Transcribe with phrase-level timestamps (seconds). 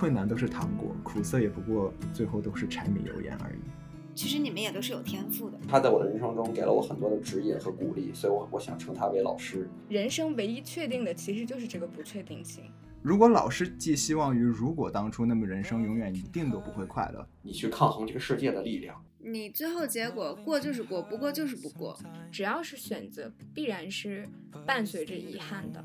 [0.00, 3.58] 困难都是糖果，苦涩也不过最后都是柴米油盐而已。
[4.14, 5.60] 其实你们也都是有天赋的。
[5.68, 9.68] 他在我的人生中给了我很多的指引和鼓励，所以我我想称他为老师。
[9.90, 12.64] 人生唯一确定的其实就是这个不确定性。
[13.02, 17.28] 如果老是寄希望于如果当初，那么人生永远一定都不会快乐。
[17.42, 21.94] 你去抗衡这个世界的力量，你最后结果过就是过，不过就是不过。
[22.32, 24.26] 只要是选择，必然是
[24.66, 25.84] 伴随着遗憾的。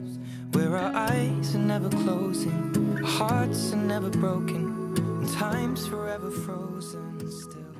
[0.51, 2.51] where our eyes are never closing.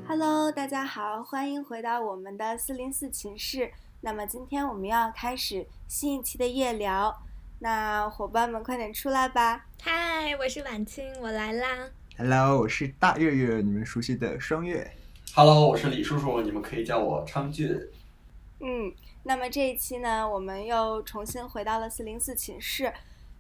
[0.08, 3.72] Hello，大家好，欢迎回到我们的四零四寝室。
[4.00, 7.14] 那么今天我们要开始新一期的夜聊，
[7.60, 9.66] 那伙伴们快点出来吧。
[9.82, 11.68] 嗨，我是晚清，我来啦。
[12.18, 14.90] Hello，我是大月月，你们熟悉的双月。
[15.36, 17.78] Hello，我是李叔叔，你们可以叫我昌俊。
[18.60, 18.94] 嗯，
[19.24, 22.94] 那么这一期呢，我们又重新回到了四零四寝室。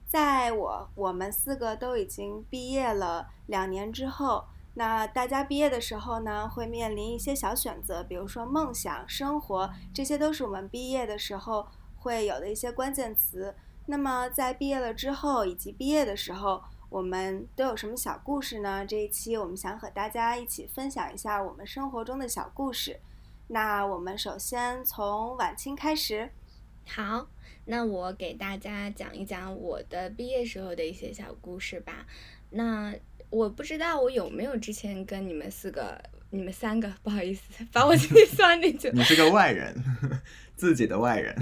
[0.07, 13.55] 在我我们四个都已经毕业了两年之后，那大家毕业的时候呢，会面临一些小选择，比如说梦想、生活，这些都是我们毕业的时候会有的一些关键词。
[13.87, 18.85] 那么在毕业了之后以及毕业的时候，我们都有什么小故事呢？
[18.85, 22.99] 这一期我们想和大家一起分享一下我们生活中的小故事。
[23.53, 26.29] 那我们首先从晚清开始。
[26.87, 27.27] 好。
[27.65, 32.07] 那我给大家讲一讲我的毕业时候的一些小故事吧。
[32.49, 32.93] 那
[33.29, 36.01] 我不知道我有没有之前跟你们四个、
[36.31, 38.89] 你们三个，不好意思，把我自己算进去。
[38.95, 39.75] 你是个外人，
[40.57, 41.35] 自己的外人。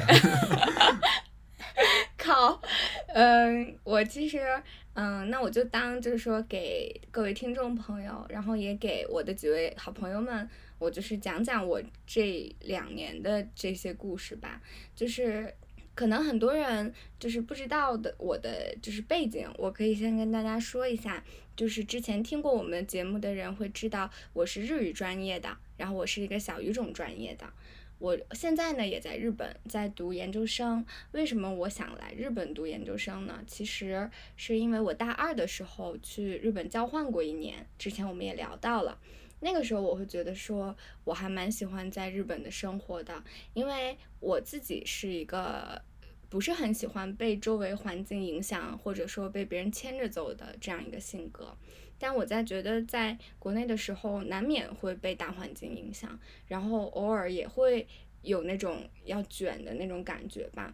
[2.17, 2.61] 靠，
[3.07, 4.61] 嗯，我其实，
[4.93, 10.47] 嗯，那我就当就是说给各位听众朋友，然后也给我的几位好朋友们，
[10.79, 14.61] 我就是讲讲我这两年的这些故事吧，
[14.95, 15.53] 就是。
[15.95, 21.21] 可能很多人就是不知道的我的就是背景，我可以先跟大家说一下，
[21.57, 27.51] 就是之前听过我们节目的人会知道我是日语专业的，然后我是一个小语种专业的，
[27.97, 30.85] 我现在呢也在日本在读研究生。
[31.11, 33.43] 为什么我想来日本读研究生呢？
[33.45, 38.97] 其实是因为我大二的时候去日本交换过一年，之前我们也聊到了。
[39.41, 43.23] 那个时候我会觉得说，我还蛮喜欢在日本的生活的，
[43.53, 45.81] 因为我自己是一个
[46.29, 51.55] 不是很喜欢被周围环境影响，或者说被别人牵着走的这样一个性格。
[51.97, 57.87] 但我在觉得在国内的时候，难免会被大环境影响，然后偶尔也会
[58.21, 60.73] 有那种要卷的那种感觉吧。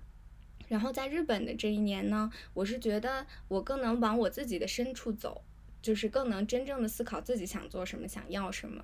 [0.67, 5.43] 然后在日本的这一年呢，我是觉得我更能往我自己的深处走。
[5.85, 8.83] 就是更能真正的思考自己想做什么，想要什么，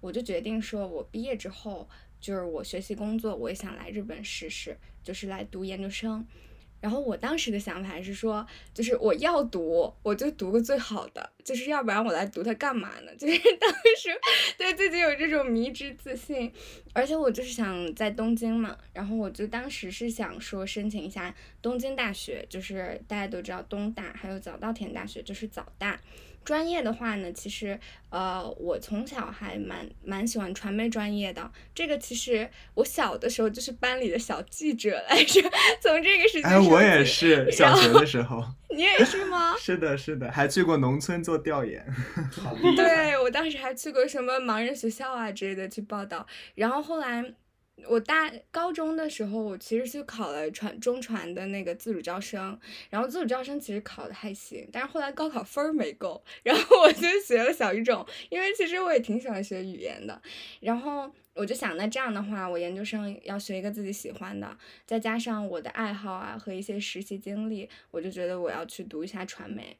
[0.00, 1.86] 我就决定说，我毕业之后，
[2.18, 6.26] 就是我学习工作，我也想来日本试试，就是来读研究生。
[6.80, 13.14] 然后我当时的想法是说，就是我要读，我就读个最好的，就是要不然我来读它干嘛呢？
[13.18, 14.18] 就是当时
[14.56, 16.50] 对自己有这种迷之自信，
[16.94, 26.00] 而且我就是想在东京嘛，然后我就当时是想说申请一下东京大学，就是大家都知道东大，还有早稻田大学，就是早大。
[26.48, 27.78] 专业的话呢，其实
[28.08, 31.52] 呃，我从小还蛮蛮喜欢传媒专业的。
[31.74, 35.42] 这个其实我小的时候就是班里的小记者来着，
[35.82, 36.44] 从这个时间。
[36.44, 38.42] 哎，我也是小学的时候。
[38.74, 39.54] 你也是吗？
[39.60, 41.84] 是的，是的，还去过农村做调研。
[42.74, 47.34] 对，我当时还去过什么盲人学校啊之类的去报道，然后后来。
[47.86, 52.58] 我大高中的时候，我其实去考了传中传的那个自主招生，
[52.90, 60.20] 然后自主招生其实考的还行，但是后来高考分儿没够，然后我就学了小语种，因为其实我也挺喜欢学语言的，
[60.60, 69.78] 然后我就想，那这样的话，我研究生要学一个自己喜欢的，再加上我的爱好啊和一些实习经历，我就觉得我要去读一下传媒。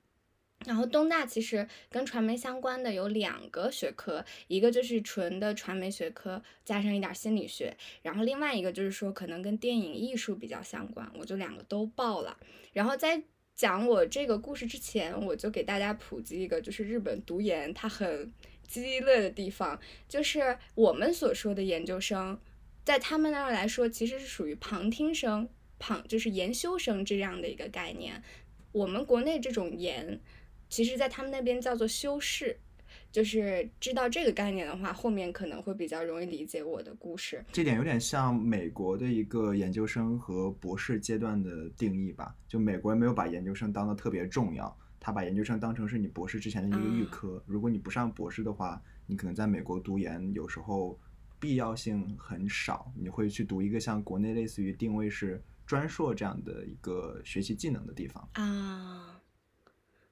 [0.66, 12.36] 然后东大其实跟传媒相关的有两个学科，一个就是纯的传媒学科，加上一点心理学，然后另外一个就是说可能跟电影艺术比较相关，我就两个都报了。
[12.72, 13.22] 然后在
[13.54, 18.32] 讲我这个故事之前，我就给大家普及一个，就是日本读研它很
[18.66, 22.40] 鸡肋的地方，就是我们所说的研究生，
[22.84, 25.48] 在他们那儿来说其实是属于旁听生。
[25.80, 28.20] 旁就是研修生这样的一个概念。
[28.72, 30.20] 我们国内这种研，
[30.68, 32.56] 其实在他们那边叫做修饰。
[33.10, 37.42] 就是知道这个概念的话，后面可能会比较容易理解我的故事。
[37.50, 42.34] 这点有点像美国的一个研究生和博士阶段的定义吧？
[42.46, 47.42] 就美国人没有把研究生当得特别重要，他把研究生当成是你博士之前的一个预科。
[47.46, 50.98] 如果你不上博士的话，你可能在美国读研有时候
[51.40, 59.17] 必要性很少，你会去读一个像国内类似于定位是专硕这样的一个学习技能的地方啊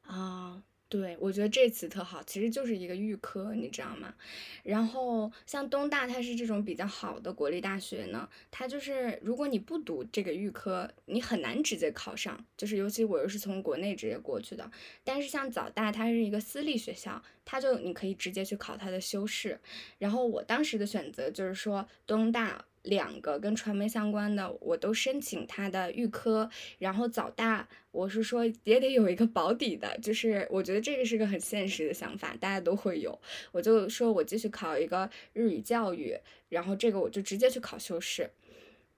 [0.06, 0.62] 啊。
[0.88, 4.14] 对，我觉得这词特好，其实就是一个预科，你知道吗？
[4.62, 14.70] 然后像东大，它是这种比较好的国立大学呢，它就是如果你不读这个预科，你很难直接考上，就是尤其我又是从国内直接过去的。
[15.03, 19.61] 但是像早大，它是一个私立学校，它就你可以直接去考它的修士。
[19.99, 22.64] 然后我当时的选择就是说东大。
[22.86, 26.48] 两个跟传媒相关的，我都申请他的预科，
[26.78, 33.20] 然后早大，我是说也得有一个保底的，就是我觉得这个是个很现实的想法，大家都会有，
[33.52, 36.16] 我就说我继续考一个日语教育，
[36.48, 38.30] 然后这个我就直接去考修士，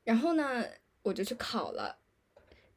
[0.04, 0.64] 然后呢，
[1.02, 1.96] 我就去考了。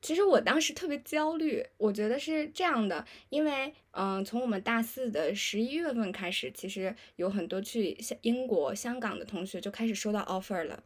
[0.02, 10.84] 其实我当时特别焦虑，我觉得是这样的，因为嗯，从我们大四的十一月份开始，其实有很多去英国、香港的同学就开始收到 offer 了。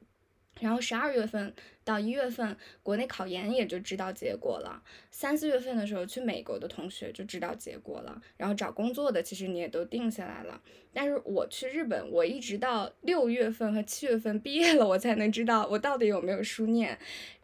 [0.60, 1.54] 然后十二月份
[1.84, 4.82] 到一月份，国内考研也就知道结果了。
[5.12, 8.22] 三四月份的时候，去美国的同学就知道结果了。
[8.38, 10.62] 然后找工作的，其实你也都定下来了。
[10.94, 16.98] 但是我去日本，我一直到六月份和七月份毕业了，我才能知道我到底有没有书念。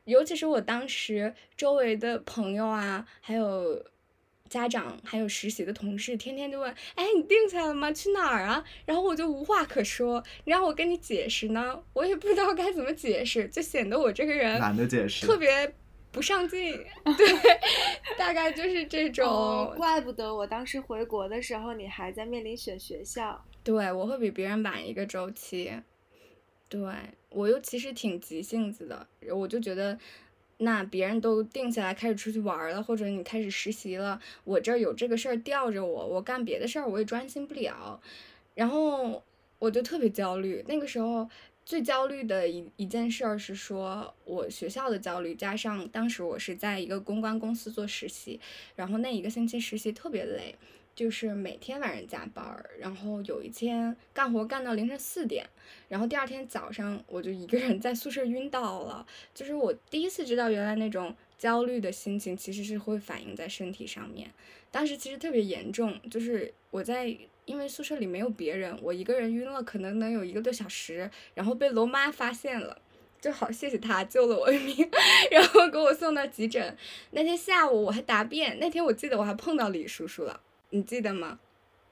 [0.05, 3.85] 尤其是我当时周围的朋友啊，还有。
[4.51, 7.89] 家长还有实习的同事，天天就问：“哎，你定下来了吗？
[7.89, 10.21] 去哪儿啊？”然后我就无话可说。
[10.43, 15.73] 你让我跟你解释呢，我也不知道该怎么解释，就显得我这个人懒得解释，特别
[16.11, 16.73] 不上进。
[17.17, 19.73] 对，大概就是这种。
[19.77, 23.41] 怪不得我当时回国的时候，你还在面临选学校。
[23.63, 25.71] 对，我会比别人晚一个周期。
[26.67, 26.81] 对
[27.29, 29.97] 我又其实挺急性子的，我就觉得。
[30.63, 37.99] 那别人都定下来开始出去玩了，或者你开始实习了，我这儿有这个事儿吊着我，我干别的事儿我也专心不了，
[38.53, 39.23] 然后
[39.57, 40.63] 我就特别焦虑。
[40.67, 41.27] 那个时候
[41.65, 48.39] 最焦虑的一一件事儿是说我学校的焦虑，加上当时我是在一个公关公司做实习，
[48.75, 50.55] 然后那一个星期实习特别累。
[50.93, 55.47] 就是每天晚上加班，然后有一天干活干到凌晨四点，
[55.87, 59.05] 然后第二天早上我就一个人在宿舍晕倒了。
[59.33, 64.29] 就是我第一次知道，原来那种焦虑的心情其实是会反映在身体上面。
[64.69, 72.81] 当时其实特别严重，就是我在因为宿舍里没有别人，我一个人晕了，可能能有一个多小时，然后被楼妈发现了，
[73.19, 74.89] 就好谢谢她救了我一命，
[75.31, 76.77] 然后给我送到急诊。
[77.11, 80.39] 那天下午我还答辩，那天我记得我还碰到李叔叔了。
[80.71, 81.37] 你记得吗？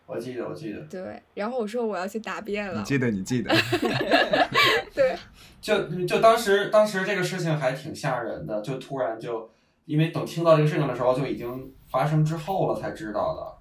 [0.05, 0.79] 我记得，我记得。
[0.89, 2.79] 对，然后我说我要去答辩了。
[2.79, 3.53] 你记得，你记得。
[4.95, 5.15] 对。
[5.61, 9.47] 就就当时，当时这个事情还挺吓人的，就突然就，
[9.85, 13.57] 因为等听到这个事情的时候，就已经发生之后了才知道的。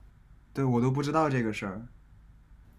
[0.54, 1.82] 对，我都不知道这个事儿。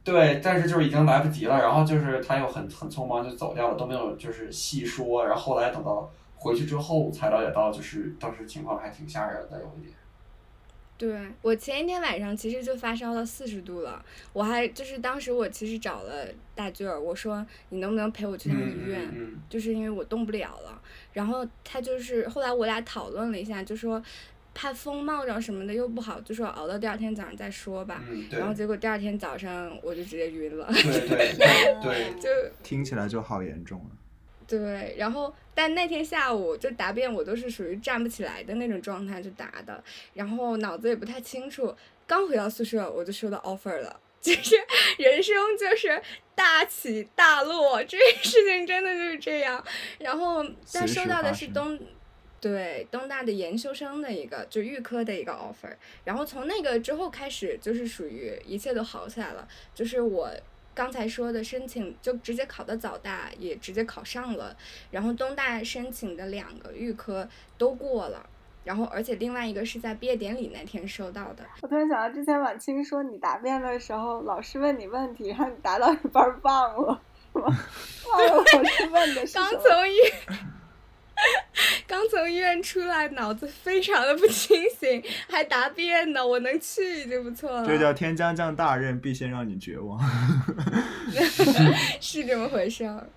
[0.03, 9.93] 对，但是就是已经来不及了，然后就是他又很很匆忙就走掉了，都没有就是细说，然后后来等到回去之后才了解到，就是当时情况还挺吓人的，有一点。
[10.99, 14.03] 对我前一天晚上其实就发烧到四十度了，
[14.33, 19.09] 我还就是当时我其实找了大俊儿，我说你能不能陪我去趟医院，
[19.47, 20.81] 就是因为我动不了了。
[21.13, 24.03] 然后他就是后来我俩讨论了一下，就说
[24.53, 28.03] 怕风冒着什么的又不好，就说熬到第二天早上再说吧。
[28.29, 30.67] 然后结果第二天早上我就直接晕了。
[30.67, 32.29] 对 对对，就
[32.61, 33.91] 听起来就好严重了。
[34.49, 39.83] 对，然后但那天下午就答辩，我都是属于站不起来的那种状态去答的，
[40.15, 41.71] 然后脑子也不太清楚。
[42.07, 44.55] 刚回到宿舍，我就收到 offer 了， 就是
[44.97, 46.01] 人生就是
[46.33, 49.63] 大起大落，这个事情真的就是这样。
[49.99, 51.79] 然后但收到的是东，
[52.41, 55.71] 对东大的研修生的一个就预科的一个 offer，
[56.03, 60.27] 然后从那个之后开始就是属于一切都好起来了，就是我。
[60.79, 64.55] 刚才说的申请就直接考的早大，也直接考上了，
[64.91, 68.25] 然后东大申请的两个预科都过了，
[68.63, 71.43] 然后而且另外一个是在毕业典礼那天收到的。
[71.61, 77.01] 我突然想到之前晚清说你答辩的时候，老师问你问题，让你答到一半忘了，
[77.33, 77.57] 忘了
[78.37, 79.97] 老师问的是 刚从医。
[81.85, 86.25] 刚从医院出来，脑子非常的不清醒，还答辩呢。
[86.25, 87.67] 我能去已经不错了。
[87.67, 89.99] 这叫天将降大任，必先让你绝望。
[91.99, 93.07] 是这么回事儿。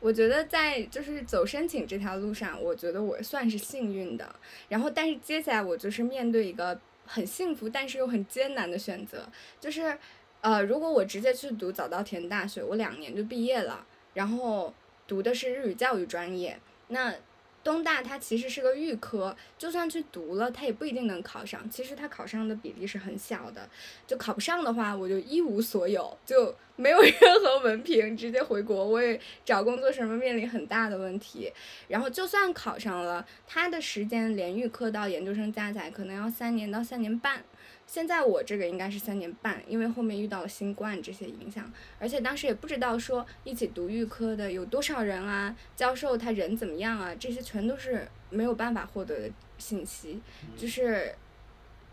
[0.00, 4.32] 我觉得在就是走申请这条路上，我觉得我算是幸运的。
[4.68, 9.98] 然后，但是接下来我就是面对一个很幸福，但是又很艰难的选择，就是
[10.42, 13.84] 呃，如果我直接去读早稻田大学，我两年就毕业了，
[14.14, 14.72] 然后
[15.08, 17.12] 读的是日语教育专业，那。
[17.68, 21.68] 东大它其实是个预科，就算去读了，它也不一定能考上。
[21.68, 23.68] 其实它考上的比例是很小的，
[24.06, 27.12] 就考不上的话，我就一无所有，就没有 任
[27.44, 31.52] 何文凭，直接回国，我也找工作什么面临很大的问题。
[31.88, 37.44] 然后就算考上了，它的时间连预科到研究生加起来可能要三年到三年半。
[37.88, 50.20] 现在我这个应该是三年半，因为后面遇到了新冠这些影响，而且当时也不知道说一起读预科的有多少人啊，教授他人怎么样啊，这些全都是没有办法获得的信息。
[50.54, 51.14] 就是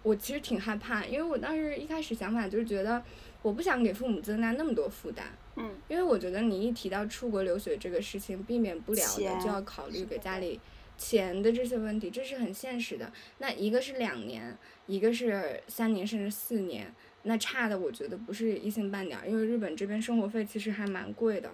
[0.04, 3.02] 我其实挺害怕，因为我当时一开始想法就是觉得
[3.42, 5.26] 我不想给父母增加那么多负担，
[5.56, 10.60] 嗯，因为我觉得你一提到出国留学这个事情，避免不了的就要考虑给家里。
[10.98, 13.12] 钱的这些问题，这是很现实的。
[13.40, 19.28] 那一个是两年，一个是三年，甚至四年，那差的我觉得不是一星半点儿。
[19.28, 21.50] 因为日本这边生活费其实还蛮贵的，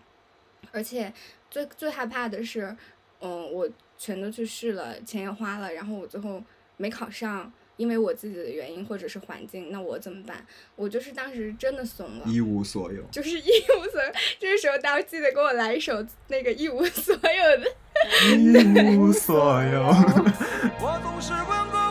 [0.71, 1.11] 而且
[1.49, 2.75] 最最害怕的是，
[3.19, 6.43] 嗯，我全都去试了，钱也花了，然后我最后
[6.77, 7.51] 没考上。
[7.77, 10.45] 因为我自己的原因或者是环境，那我怎么办？
[10.75, 14.11] 我就是当时真的怂了，一无所有，就是一无所有。
[14.37, 17.21] 这个时候，大家记得给我来一首那个一无所有
[17.57, 17.65] 的。
[18.37, 19.81] 一无所有。
[20.79, 21.90] 我总是问个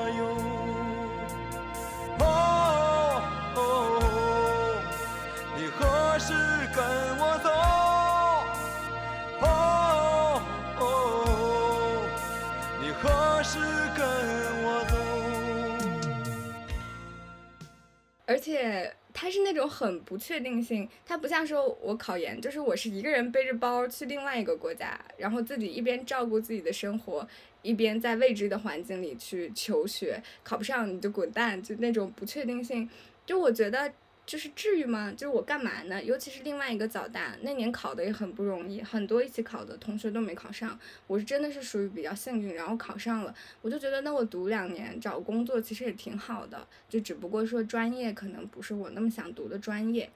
[18.61, 18.91] 对。
[19.13, 27.27] 它是那种很不确定性，它不像说我考研，就是我是一个人背着包去另外一个国家，然后自己一边照顾自己的生活，
[27.61, 32.89] 一边在未知的环境里去求学，考不上你就滚蛋，就那种不确定性，
[33.25, 33.91] 就我觉得。
[34.31, 35.11] 就是至于吗？
[35.11, 36.01] 就是我干嘛呢？
[36.01, 40.79] 尤其是另外一个早大那年考的也很不容易，很多一起考的同学都没考上。
[41.05, 43.35] 我是真的是属于比较幸运，然后考上了。
[43.61, 50.09] 我就觉得那我读两年找工作其实也挺好的，就只不过说专业可能不是我那么想读的专业。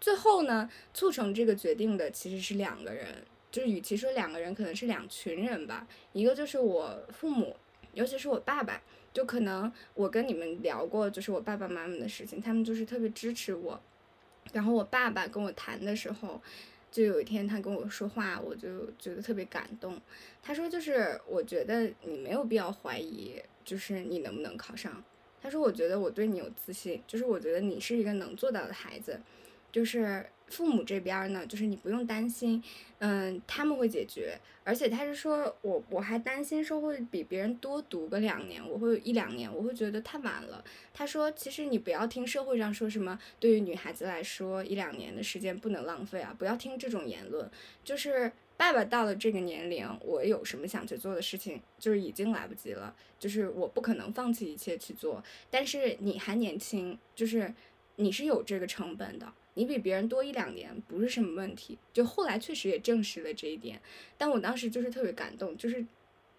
[0.00, 3.08] 最后呢，促成这个决定的其实是两个人，
[3.50, 5.88] 就是与其说两个人，可能是两群人吧。
[6.12, 7.56] 一个就是我父母，
[7.94, 8.80] 尤其是我爸爸。
[9.16, 13.80] 就可能我跟你们聊过，就是我爸爸妈妈的事情，他们就是特别支持我。
[14.52, 16.38] 然后我爸爸跟我谈的时候，
[16.92, 19.98] 就有一天他跟我说话，我就觉得特别感动。
[20.42, 25.02] 他说就是我觉得你没有必要怀疑，就是你能不能考上。
[25.40, 29.18] 他说我觉得我对你有自信，就是我觉得你是一个能做到的孩子，
[29.76, 30.24] 就是。
[30.48, 32.62] 父母这边呢，就是你不用担心，
[33.00, 34.38] 嗯，他们会解决。
[34.62, 40.64] 而且他是说我，我还担心说会比别人多读个两年，我会一两年，我会觉得太晚了。
[40.94, 47.50] 他说，其实你不要听社会上说什么，对于女孩子来说，一两年的时间不能浪费啊，不要听这种言论。
[47.82, 55.20] 就是爸爸到了这个年龄，我有什么想去做的事情，就是已经来不及了，就是我不可能放弃一切去做。
[55.50, 57.52] 但是你还年轻，就是
[57.96, 59.32] 你是有这个成本的。
[59.58, 63.80] 你比别人多一两年不是什么问题，就后来确实也证实了这一点。
[64.18, 65.82] 但我当时就是特别感动，就是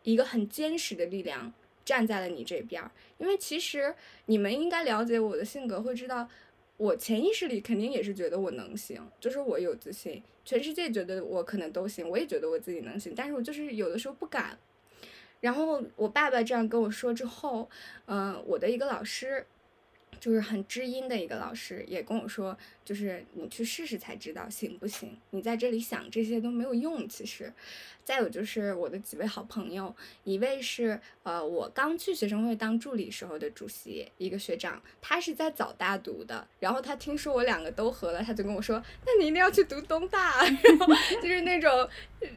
[0.03, 1.51] 一个很坚实的力量
[1.83, 2.91] 站在了你这边儿。
[3.17, 3.95] 因为其实
[4.27, 6.29] 你们应该了解我的性格，会知道
[6.77, 14.55] 我潜意识里肯定也是觉得我能行，就是我有自信，全世界觉得我可能都行，我也觉得我自己能行，但是我就是有的时候不敢。
[15.41, 17.67] 然后我爸爸这样跟我说之后，
[18.05, 19.47] 嗯，我的一个老师。
[20.19, 22.57] 就是很知音的一个老师，也跟我说，
[22.87, 25.17] 就是你去试试才知道行不行。
[25.31, 27.51] 你在这里想这些都没有用，其实。
[28.05, 40.87] 再有就是我的几位好朋友，一位是呃我刚去学生会当助理时候的主席，一个学长，他是在早大读的，然后他听说我两个都合了，他就跟我说，那你一定要去读东大， 然后
[41.21, 41.69] 就是那种，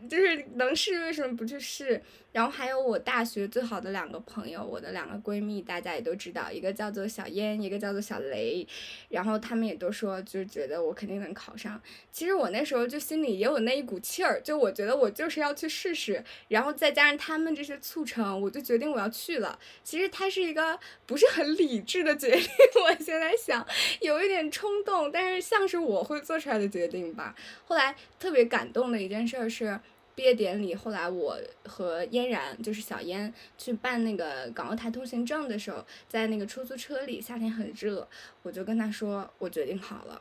[0.09, 2.02] 就是能试为什么不去试？
[2.33, 7.61] 然后还有我大学最好的两个朋友，我的两个闺蜜，大家也都知道，一个叫做小燕。
[7.61, 8.66] 一个叫做小雷，
[9.11, 11.80] 然后他们也都说就就觉得我肯定能考上。
[12.11, 19.59] 其实我那时候就心里也有那一股气儿，就我觉得我就是要去试试，然后再加上他们这些促成，我就决定我要去了。
[19.85, 22.49] 其实它是一个不是很理智的决定，
[22.82, 23.66] 我现在想
[24.00, 27.37] 有一点冲动，但是像是我会做出来的决定吧。
[27.66, 29.78] 后来特别感动的一件事是。
[30.12, 38.06] 毕业典礼，后来我和嫣然，就是小嫣，去办那个港澳台通行证的时候，在那个出租车里，夏天很热，
[38.42, 40.20] 我就跟他说，我决定好了，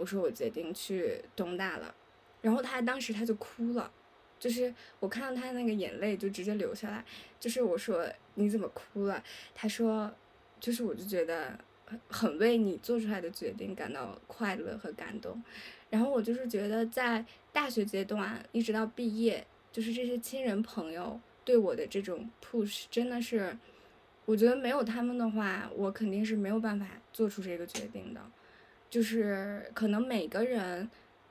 [0.00, 1.94] 我说我决定去东大了，
[2.40, 3.92] 然后他当时他就哭了，
[4.38, 7.04] 就是我看到他那个眼泪就直接流下来，
[7.38, 8.04] 就是我说
[8.34, 9.22] 你怎么哭了？
[9.54, 10.10] 他说，
[10.58, 11.58] 就是我就觉得
[12.08, 15.42] 很为你做出来的决定感到快乐和感动。
[15.90, 23.54] 然后我就是觉得，在大学阶段一直到毕业，就是这些亲人朋友对我的这种 push，真的是，
[24.24, 28.20] 我觉得没有他们的话，我肯定是没有办法做出这个决定的。
[28.90, 30.90] 就是可能每个人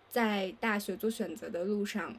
[0.10, 2.16] 在大学做选择的路上，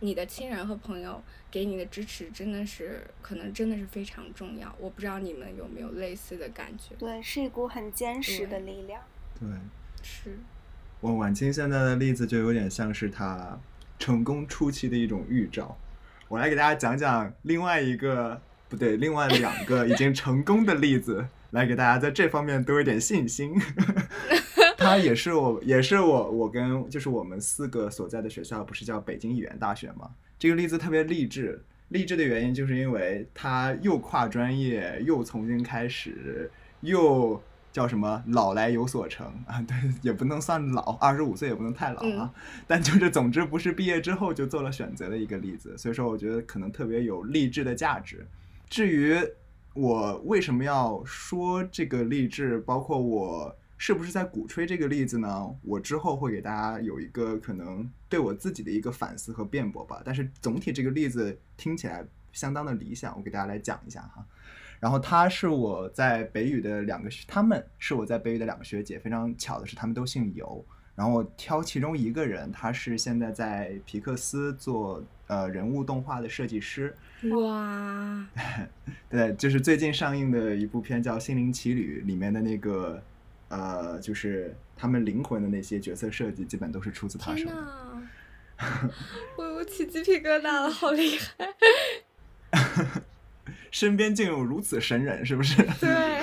[0.00, 4.72] 你的亲人和朋友给你的支持，真的是可能真的是非常重要。
[4.78, 6.94] 我不知道你们有没有类似的感觉？
[6.98, 9.00] 对，是一股很坚实的力量。
[9.40, 9.48] 对，
[10.02, 10.38] 是。
[11.00, 13.58] 我晚清现在的例子就有点像是他
[13.98, 15.76] 成功初期的一种预兆。
[16.28, 23.54] 我来给大家讲讲另外一个不对，另外两个已经成功的例子，来给大家在这方面多一点信心。
[24.76, 30.10] 他也是我，也是我，我跟就是我们四个所在的学校不是叫北京语言大学吗？
[30.38, 36.50] 这个例子特别励志，励志的原因就是因为他又跨专业，又重新开始，
[36.82, 37.40] 又。
[37.74, 39.60] 叫什么老来有所成啊？
[39.66, 42.32] 对，也不能算老，二十五岁也不能太老啊。
[42.68, 45.76] 但就是，总之不是毕业之后就做了选择的一个例子。
[45.76, 48.24] 所以说，我觉得可能特别有励志的价值。
[48.70, 49.16] 至于
[49.74, 55.54] 我为什么要说这个励志，包括我是不是在鼓吹这个例子呢？
[55.62, 60.00] 我之后会给大家有一个可能对我自己的一个反思和辩驳吧。
[60.04, 64.24] 但是总体这个例子听起来相当的理想，我给大家来讲一下哈。
[64.78, 68.98] 然后他是我在北语的两个，他们是我在北语的两个学姐。
[68.98, 70.64] 非常巧的是，他们都姓尤。
[70.94, 76.94] 然后我挑其中一个人，他是现在在皮克斯做呃人物动画的设计师。
[77.30, 78.26] 哇！
[79.08, 83.02] 对，就是最近上映的一部片叫《心灵奇旅》里面的那个
[83.48, 87.48] 呃，就是他们灵魂的那些角色设计，基本都是出自他手。
[89.36, 91.48] 我 我起鸡皮疙瘩了，好厉害！
[93.70, 95.62] 身边竟有如此神人，是不是？
[95.80, 96.20] 对。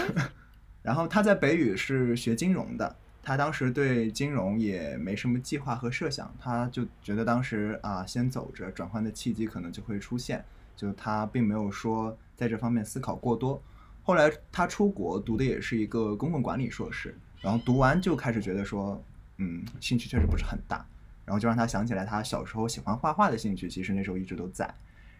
[0.81, 10.43] 然后他在北语是学金融的，他当时对金融也没什么计划和设想，他就觉得当时啊，先走着，转换的契机可能就会出现，
[10.75, 13.61] 就他并没有说在这方面思考过多。
[14.01, 18.99] 后来他出国读的也是一个公共管理硕士，然后读完就开始觉得说，
[19.37, 20.83] 嗯，兴趣确实不是很大，
[21.23, 24.73] 然后就让他想起来他小时候喜欢画画的兴趣，其实那时候一直都在。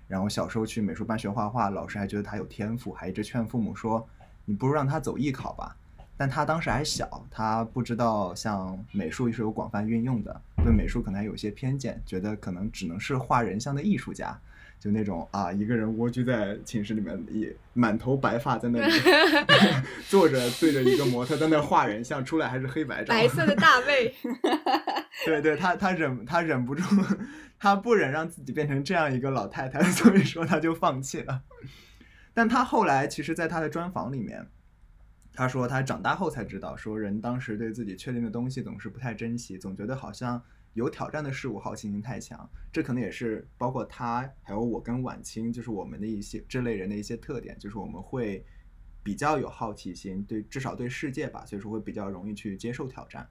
[0.08, 4.06] 然后小时候去美术班学画画，老师还觉得他有天赋，还一直劝父母说
[4.44, 5.78] ：“你不如让他走艺考吧。”
[6.22, 14.40] 但他当时还小，他不知道像美术是有广泛运用的，对美术可能还有些偏见，觉得可能只能是画人像的艺术家，
[14.80, 18.94] 就那种啊，一个人蜗居在寝室里面，也满头白发在那里
[20.08, 24.14] 坐着，对着一个模特在那画人像，出来还是黑白照，白色的大卫。
[25.26, 26.84] 对对，他他忍他忍不住。
[27.58, 31.42] 他不忍让自己变成这样一个老太太，所以说他就放弃了。
[32.32, 34.46] 但他后来其实，在他的专访里面，
[35.42, 40.40] 他说他长大后才知道，说人当时对自己确定的东西总是不太珍惜，总觉得好像
[40.74, 42.48] 有挑战的事物好奇心太强。
[42.72, 48.46] 这可能也是包括他还有我跟晚清，就是我们的一些这类人的一些特点，就是我们会
[49.02, 53.28] 比较有好奇心，对至少对世界吧，所以说会比较容易去接受挑战。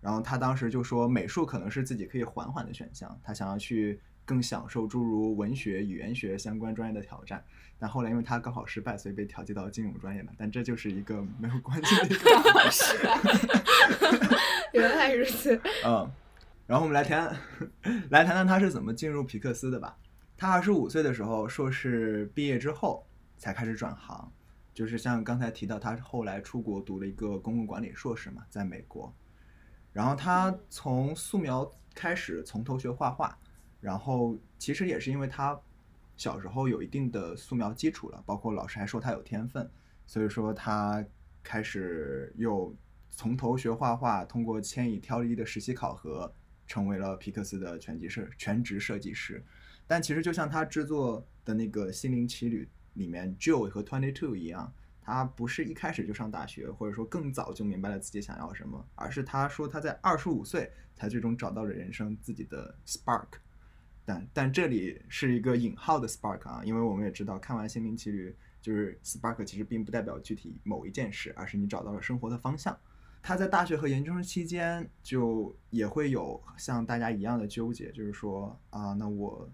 [0.00, 7.42] 然后他当时就说，美术可能是自己可以缓缓的选项，他想要去更享受诸如文学、语言学相关专业的挑战。
[7.78, 10.30] 但后来因为他高考失败，所以被调剂到金融专业了。
[10.36, 13.18] 但这就是一个没有关系的一个高考失败。
[14.74, 15.58] 原来如此。
[15.86, 16.10] 嗯，
[16.66, 17.34] 然后我们来谈，
[18.10, 19.96] 来谈谈他是怎么进入皮克斯的吧。
[20.36, 23.06] 他二十五岁的时候，硕士毕业之后
[23.38, 24.30] 才开始转行，
[24.74, 29.10] 就是像刚才提到，他后来出国读了一个公共管理硕士嘛，在美国。
[29.92, 33.36] 然后他从素描开始从头学画画，
[33.80, 35.58] 然后其实也是因为他
[36.16, 39.70] 小时候有一定的素描基础了，包括老师还说他有天分，
[40.06, 41.04] 所以说他
[41.42, 42.74] 开始又
[43.10, 46.32] 从头学画画，通过千以挑一的实习考核，
[46.66, 49.44] 成为了皮克斯的全级设全职设计师。
[49.86, 52.64] 但其实就像他制作的那个《心灵奇旅》
[52.94, 54.72] 里面 Joe 和 Twenty Two 一样。
[55.00, 63.24] 他不是一开始就上大学，或者说更早就明白了自己想要什么，而是他说他在二十五岁才最终找到了人生自己的 spark。
[64.08, 68.30] 但但这里是一个引号的 spark 啊，因为我们也知道，看完《心灵奇旅》，
[68.62, 72.74] 就是 spark 其实并不代表具体某一件事，而是你找到了生活的方向。
[73.20, 79.52] 他在大学和研究生期间就也会有像大家一样的纠结，就是说啊，那我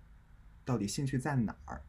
[0.64, 1.83] 到底兴趣在哪儿？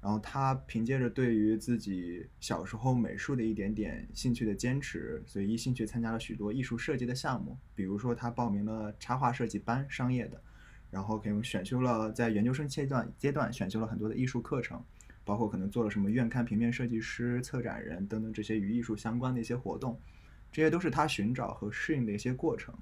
[0.00, 10.42] 然后他凭借着对于自己小时候美术的一点点兴趣的坚持，所以一兴趣参加了许多艺术设计的项目，比如说他报名了插画设计班，商业的，
[10.92, 14.84] 然后可能选修了在研究生阶段阶段选修了很多的艺术课程，
[15.24, 19.98] 包括可能做了什么院刊平面设计师、策展人等等这些与艺术相关的一些活动，
[20.52, 22.74] 这些都是他寻找和适应的一些过程。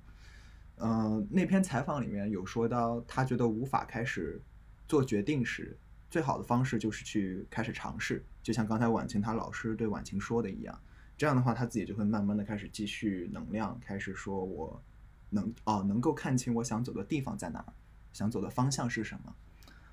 [0.78, 4.42] 嗯、那篇采访里面有说到，他觉得无法开始
[4.88, 5.78] 做决定时，
[6.10, 10.76] 最好的方式就是去开始尝试，就像刚才婉晴她老师对婉晴说的一样，
[11.16, 14.82] 这样的话他自己就会慢慢的开始积蓄能量，开始说我
[15.28, 17.72] 能哦能够看清我想走的地方在哪儿，
[18.12, 19.34] 想走的方向是什么。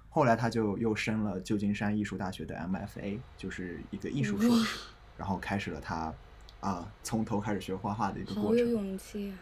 [0.10, 4.80] 后来他就又升了旧金山艺术大学的 MFA，就是一个艺术硕士，
[5.18, 6.14] 然后开始了他
[6.60, 8.72] 啊从头开始学画画的一个好有过程。
[8.72, 9.38] 勇气啊！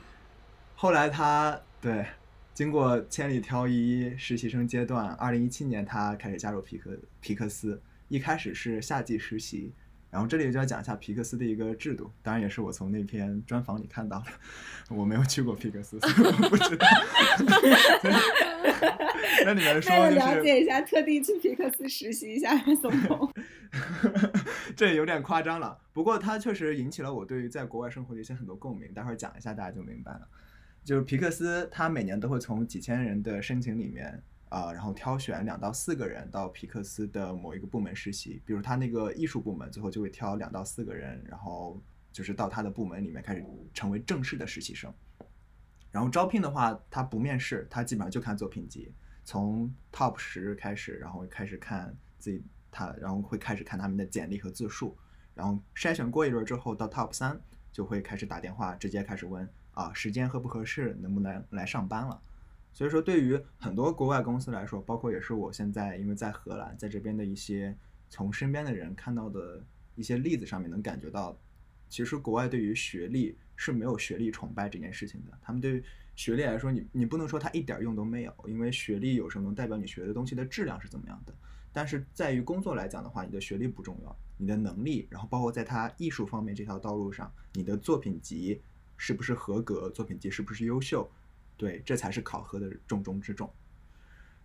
[0.76, 2.06] 后来他对
[2.54, 9.72] 经过千里挑一实习生阶段，二零一七年他开始加入皮克皮克斯，一开始是夏季实习。
[10.16, 14.28] 然后这里就要讲一下皮克斯的一个制度，当然也是我从那篇专访里看到的。
[14.96, 16.88] 我没有去过皮克斯，所以我不知道。
[19.44, 23.30] 那里面说就是了解一下，特地去皮克斯实习一下，松松。
[24.74, 25.78] 这有点夸张了。
[25.92, 30.22] 不过它确实引起了我对于在国外生活的一些很多共鸣，待会儿讲一下大家就明白了。
[30.86, 34.24] 就是皮克斯，它每年都会从几千人的申请里面
[34.56, 38.42] 啊、然后挑选两到四个人到皮克斯的某一个部门实习。
[38.46, 41.78] 比如他那个艺术部门，最后就会挑两到四个人，然后
[42.14, 44.94] 就是到他的部门里面开始成为正式的实习生。
[45.92, 48.94] 然后招聘的话，他不面试，他基本上就看作品集，
[49.26, 52.42] 从 top 十开始，然后开始看自己
[52.72, 54.98] 他，然后会开始看他们的简历和自述，
[55.34, 57.38] 然后筛选过一轮之后，到 top 三
[57.74, 62.22] 就会开始打电话，直接开始问啊时间合不合适，能不能来上班了。
[62.76, 67.74] 所以说，对于很多国外公司来说，包括也是我现在因为在荷兰，在这边的一些
[68.10, 69.64] 从身边的人看到的
[69.96, 71.40] 一些例子上面，能感觉到，
[71.88, 75.32] 其实国外对于学历是没有学历崇拜这件事情的。
[75.42, 75.84] 他们对于
[76.18, 81.34] 学历来说，你你不能说它一点儿用都没有，因为学历有什么能代表你学的东西的质量是怎么样的。
[81.72, 88.62] 但是在于工作来讲的话，你的学历不重要，你的能力，然后包括在它艺术方面这条道路上，你的作品集
[88.98, 91.10] 是不是合格，作品集是不是优秀，
[91.58, 93.50] 对，这才是考核的重中之重。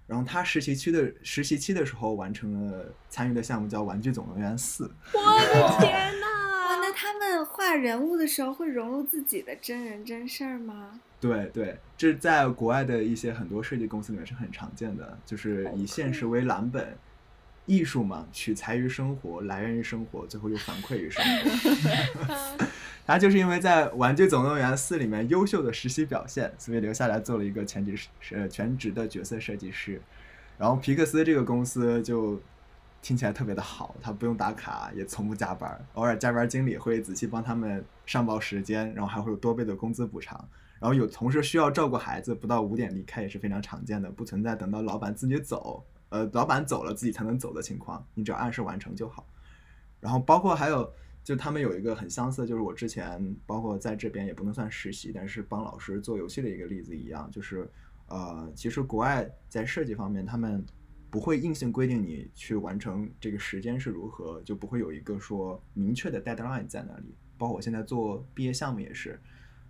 [0.07, 4.87] 然后他实习期的实习期的时候，完成了参与的项目叫《玩具总动员四》。
[5.15, 6.27] 我的天呐，
[6.81, 6.93] 那！
[6.93, 11.01] 他们画人物的时候会融入自己的真人真事儿吗？
[11.21, 16.97] 对对，这在国外的一些很多设计公司里面是很常见的，就是以现实为蓝本，
[17.71, 22.67] 艺术嘛，取材于生活，来源于生活，最后又反馈于生活。
[23.07, 30.03] 他就是因为在《玩具总动员四》里面优秀的实习表现，所以留下来做了一个全职呃全职的角色设计师。
[30.59, 32.41] 然后皮克斯这个公司就
[33.01, 40.49] 听起来特别的好，他不用打卡，也从不加班，偶尔加班经理会仔细帮他们上报时间，然后还会有多倍的工资补偿。
[40.81, 49.27] 然后有同事需要照顾孩子，不到五点离开也是非常常见的，不存在等到老板自己走，呃，老板走了自己才能走的情况，你只要按时完成就好。
[49.99, 50.93] 然后包括还有，
[51.25, 57.71] 就他们有一个很相似，就是我之前包括在这边也不能算实习，但是帮老师做游戏的一个例子一样，就是
[58.07, 60.65] 呃，其实国外在设计方面，他们
[61.11, 67.15] 不会硬性规定你去完成这个时间是如何，就不会有一个说明确的 deadline 在那里。
[67.37, 69.21] 包括我现在做毕业项目也是，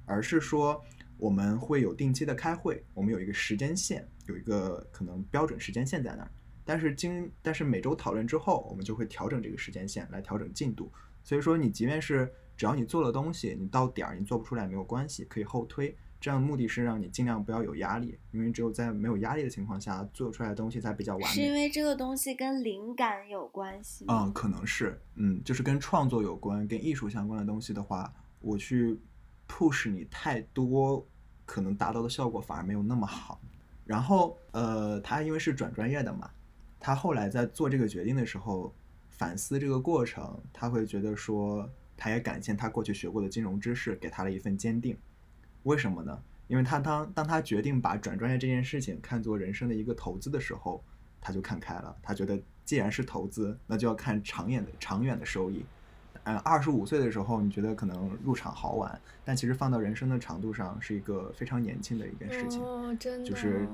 [0.04, 0.82] 而是说
[1.20, 6.30] 我们会有定期的开会，我们有一个时间线，有一个可能标准时间线在那儿。
[6.64, 10.90] 但是经但是每周讨论之后，我们就会调整这个时间线来调整进度。
[11.22, 15.94] 所以说，你即便是只要你做了东西，你到点儿你做不出来没有关系，可以后推。
[16.20, 21.50] 这样的目的是让你尽量不要有压力，因为只有在没有压力的情况下，做出来的东西才比较完是因。
[21.52, 24.24] 为这个东西跟灵感有关系吗？
[24.26, 28.98] 嗯，可能是，嗯，就是跟创作有关、跟艺术相关的东西的话，我去
[29.50, 31.04] push 你太多，
[31.44, 33.40] 可能达到的效果反而没有那么好。
[33.84, 36.30] 然后，呃，他因为是转专业的嘛，
[36.78, 38.72] 他后来在做这个决定的时候，
[39.08, 44.96] 反思这个过程，他会觉得说，他也感谢他过去学过的金融知识给他了一份坚定。
[45.64, 46.22] 为什么呢？
[46.46, 50.82] 因为他当当他决定把转专业这件事情看作人生的一个投资的时候，
[51.20, 51.96] 他就看开了。
[52.00, 55.64] 他觉得既然是投资，那就要看长远的长远的收益。
[56.24, 62.62] 嗯，二十五岁的时候，你觉得可能入场好晚，但其实放到人生的长度上，是一个非常年轻的一件事情。
[62.62, 63.66] 哦，真的，就是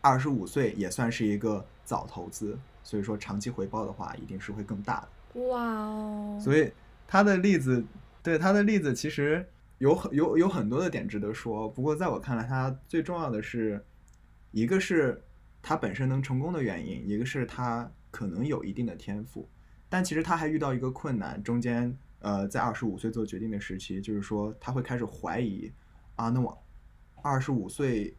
[0.00, 5.40] 二十五岁也算是一个早投资，所以说长期回报的话，一定是会更大的。
[5.42, 6.70] 哇哦，所以
[7.06, 7.84] 他的例子，
[8.22, 9.46] 对他的例子其实
[9.78, 11.68] 有很有有很多的点值得说。
[11.68, 13.84] 不过在我看来，他最重要的是，
[14.50, 15.22] 一个是
[15.62, 19.48] 他本身能成功的原因，一个是他可能有一定的天赋。
[19.88, 25.70] 但其实他还遇到一个困难，中间呃，在二十五岁做决定的时期，就是说他会开始怀疑
[26.16, 26.56] 啊，那我
[27.22, 28.16] 二十五岁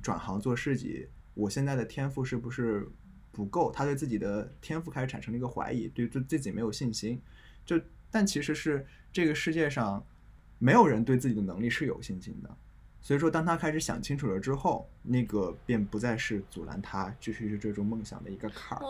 [0.00, 2.88] 转行做市集，我现在的天赋是不是
[3.32, 3.70] 不够？
[3.70, 7.20] 他对自己的天赋开始产生了一个怀疑，对对自己没有信心。
[7.66, 10.04] 就但其实是这个世界上
[10.58, 12.56] 没有人对自己的能力是有信心的。
[13.00, 18.82] 所以说，当他开始想清楚了之后，那个便不再是阻拦他继续去追逐梦想的一个坎儿。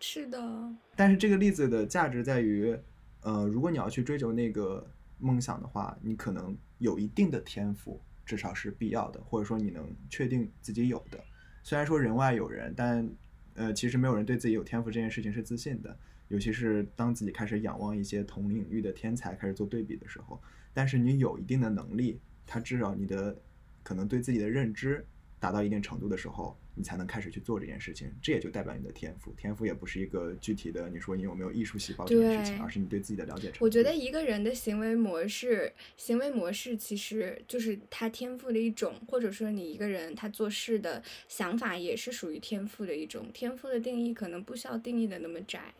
[0.00, 0.74] 是的。
[0.96, 2.76] 但是这个例子的价值在于，
[3.22, 11.22] 呃，如果你要去追求那个梦想的话，你可能有一定的天赋，至少是必要的，或者说你能确定自己有的。
[11.62, 13.08] 虽然说人外有人，但
[13.54, 15.96] 呃，其实没有人对自己有天赋这件事情是自信的，
[16.28, 20.40] 尤其是当自己开始仰望一些同领域的天才，开始做对比的时候。
[20.72, 22.20] 但是你有一定的能力。
[22.52, 23.40] 他至少你的
[23.80, 25.06] 可能对自己的认知
[25.40, 28.12] 达到一定程度的时候，你才能开始去做这件事情。
[28.20, 29.32] 这也就代表你的天赋。
[29.32, 33.64] 天赋也不是一个具体的，你说你有没有艺术细胞这件事情，而是你对自己的了解程度。
[33.64, 43.26] 我觉得一个人的行为模式，行为模式其实就是他天赋的一种，或者说你一个人他做事的想法也是属于天赋的一种。
[43.32, 45.72] 天赋的定义可能不需要定义的那么窄。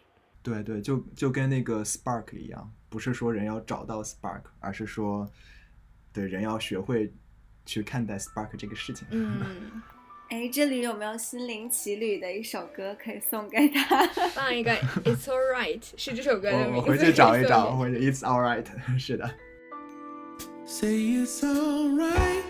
[0.43, 5.31] 对对，就就跟那个 spark 一样，不是说人要找到 spark，而是说。
[6.13, 7.15] 对，人要学会
[7.71, 9.07] 去看待 spark 这个事情。
[9.13, 9.81] 嗯，
[10.31, 14.07] 哎，这里有没有心灵奇旅的一首歌可以送给他？
[14.35, 14.73] 放一个
[15.05, 16.77] It's Alright， 是这首歌的名字。
[16.79, 18.67] 我回去找一找，或者 It's Alright，
[18.99, 19.31] 是的。
[20.67, 20.89] Say
[21.25, 22.43] it's alright.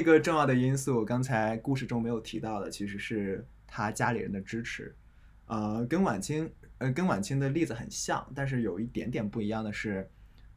[0.00, 4.96] 一个重要的因素，刚才故事中没有提到的，其实是他家里人的支持。
[5.44, 10.08] 呃，跟晚清，呃，跟晚清的例子很像，但是有一点点不一样的是，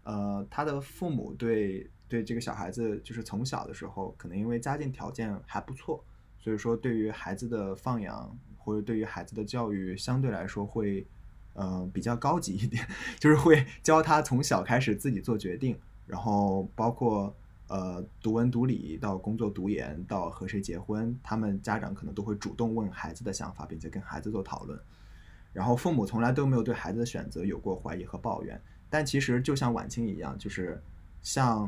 [0.04, 6.02] 呃，他的父母对对这个小孩子，就是从小的时候，可能因为家境条件还不错，
[6.40, 11.06] 所以说对于孩子的放养或者对于孩子的教育，相对来说会，
[11.52, 12.88] 呃，比较高级一点，
[13.20, 15.78] 就是会教他从小开始自己做决定，
[16.08, 17.36] 然后包括
[17.74, 24.80] 呃读文读理到工作读研到和谁结婚，他们家长可能都会主动问孩子的想法，并且跟孩子做讨论。
[25.52, 30.80] 然后父母从来都没有对孩子的选择有过怀疑和抱怨，但其实就像晚清一样，就是
[31.24, 31.68] 像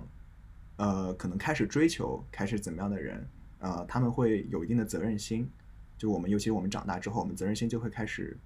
[0.75, 5.49] 呃可能开始追求、开始怎么样的人，呃他们会有一定的责任心。
[5.97, 8.37] 就我们尤其我们长大之后，我们责任心就会开始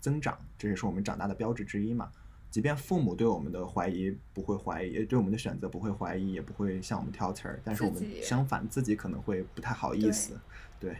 [0.00, 2.10] 增长，这也是我们长大的标志之一嘛。
[2.50, 10.38] 即便父母对我们的怀疑不会怀疑，对我们的选择不会怀疑，也不会向我们挑刺儿，但是我们相反自己可能会不太好意思，
[10.80, 10.96] 对。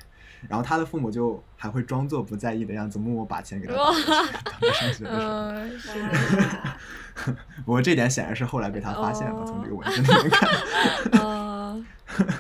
[0.49, 5.33] 然后他的父母就还会装作不在意的样子，默默把钱给他打过去当他上学的时候。
[5.33, 6.77] 嗯， 是哇
[7.65, 11.19] 不过这点显然是后来被他发现了，从这个文字里面看。
[11.25, 11.85] 哦，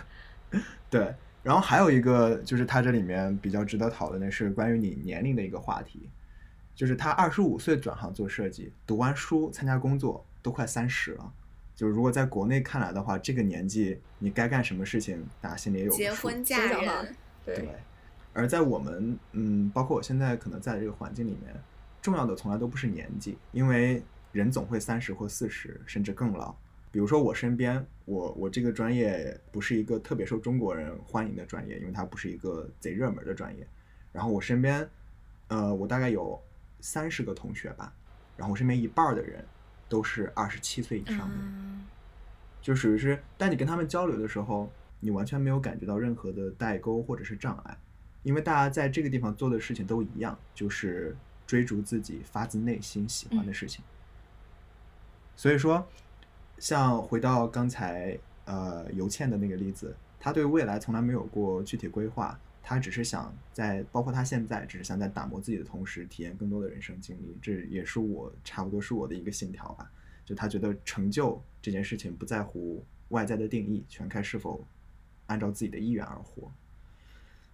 [0.90, 6.10] 对，然后还有一个就是他这里面比较值得讨论的是关于你年龄的一个话题，
[6.76, 11.32] 就是他二十五岁转行做设计，读完书参加工作都快三十了。
[11.74, 17.68] 就是如果在国内看来的话，这个年纪你该干什么事情，大家心里也有个数结婚嫁人，对对，，
[18.32, 21.54] 而在我们嗯，包括我现在可能在这个环境里面，
[22.00, 26.54] 重要的从来都不是年纪，因为人总会三十或四十，甚至更老。
[26.90, 33.66] 比如说我身边，我我这个专业不是一个特别受中国人欢迎的专业，因为它不是一个贼热门的专业。
[34.12, 34.88] 然后我身边，
[35.48, 36.40] 呃，我大概有
[36.80, 37.92] 三十个同学吧，
[38.36, 39.44] 然后我身边一半儿的人
[39.88, 41.44] 都是二十七岁以上的人。
[41.44, 41.86] 嗯
[42.62, 47.78] 就属于是，当你跟他们交流的时候，你完全没有感觉到任何的代沟或者是障碍，
[48.24, 53.84] 因为大家在这个地方做的事情都一样，就是追逐自己发自内心喜欢的事情。
[55.36, 55.86] 所以说，
[56.58, 62.36] 像回到刚才呃尤倩的那个例子，他对未来从来没有过具体规划，
[62.68, 67.38] 他只是想在，包括他现在只是想在打磨自己的同时，体验更多的人生经历。
[67.40, 69.88] 这也是我差不多是我的一个信条吧。
[70.24, 74.66] 就他觉得成就这件事情不在乎外在的定义，全看是否
[75.26, 76.50] 按照自己的意愿而活。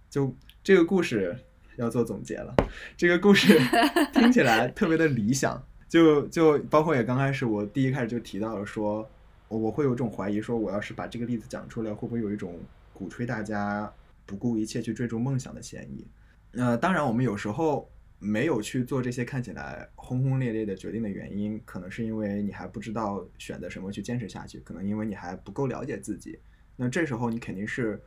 [0.09, 1.37] 就这个故事
[1.75, 2.51] 要做总结了，
[2.97, 3.55] 这个故事
[4.13, 9.07] 听起来特别的理想，就就包括也刚开始我第一开始就提到了说，
[9.47, 12.59] 我我会有种怀疑，说我要是把这个例子讲出来，会不会有一种
[12.95, 13.93] 鼓吹大家
[14.25, 16.07] 不顾一切去追逐梦想的嫌疑？
[16.51, 17.89] 呃，当然我们有时候。
[18.25, 26.39] 没有去做这些看起来轰轰烈烈的决定的原因，可能是因为你还不知道选择什么去坚持下去，可能因为你还不够了解自己。
[26.77, 28.01] 那这时候你肯定是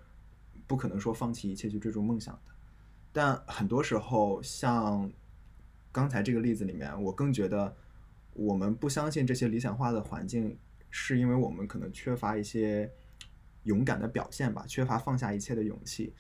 [0.67, 2.55] 不可能说放弃一切去追逐梦想的。
[3.13, 5.13] 但很多时候，像
[5.93, 7.77] 刚才这个例子里面，我更觉得
[8.33, 10.57] 我们不相信这些理想化的环境，
[10.89, 12.91] 是因为我们可能缺乏一些
[13.67, 16.13] 勇敢的表现吧，缺乏放下一切的勇气。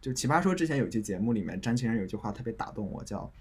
[0.00, 3.32] 就奇葩说之前有期节目里面，詹青人有句话特别打动我，叫。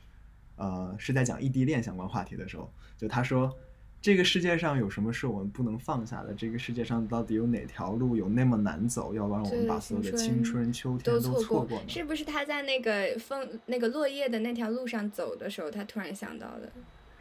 [0.56, 3.52] 呃，是在讲异地恋相关话题的时候，就他说，
[4.00, 6.32] 这个世界上有什么是我们不能放下的？
[6.32, 11.90] 这个世界上到底有哪条路有那么难走，要不然我们把所有的青春、秋天都错过呢？
[11.90, 16.72] 是不是他在那个风、那个落叶的那条路上走的时候，他突然想到的？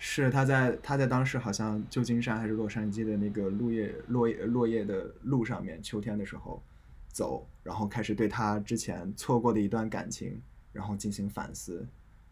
[0.05, 6.61] 是他在他在当时好像旧金山还是洛杉矶的那个落叶落叶落叶的路上面，秋天的时候
[7.07, 11.87] 走，然后开始对他之前错过的一段感情，然后进行反思，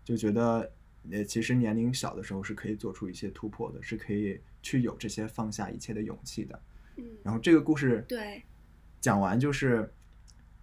[0.04, 0.68] 就觉得。
[1.10, 6.60] 呃，其实年龄小的时候是可以做出一些突破的，是可以去有这些放下一切的勇气的。
[6.96, 8.42] 嗯，然后这个故事对
[9.00, 9.90] 讲完就是，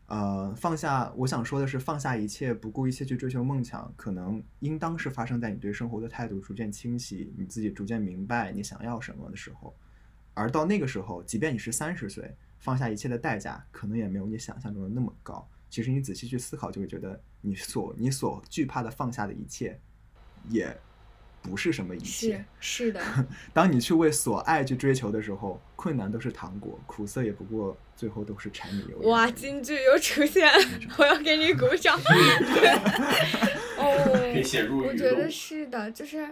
[0.07, 1.11] 呃，放下。
[1.15, 9.75] 我想说的是，放下一切，不顾一切去追求梦想，可能应当是发生在你对生活的态度逐渐清晰，你自己逐渐明白你想要什么的时候。
[10.33, 15.47] 而到那个时候，即便你是三十岁，放下一切的代价可能也没有你想象中的那么高。
[15.69, 19.77] 其实你仔细去思考，就会觉得你所你所惧怕的放下的一切。
[20.47, 20.73] 也
[21.47, 23.01] 不是什么一切，是是的。
[23.53, 29.09] 当你去为所爱去追求的时候，困难都是糖果，苦涩也不过最后都是柴米油盐。
[29.09, 30.47] 哇，京剧又出现，
[30.99, 31.97] 我要给你鼓掌。
[33.79, 36.27] 哦，可以写入我觉得是的，就是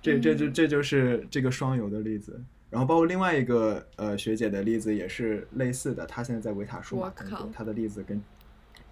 [0.00, 2.40] 这这就这就是这个双游的例子。
[2.70, 8.22] 然后包括另外一个呃学姐的例子也是类似的，她现在在维塔数码工作，她的例子跟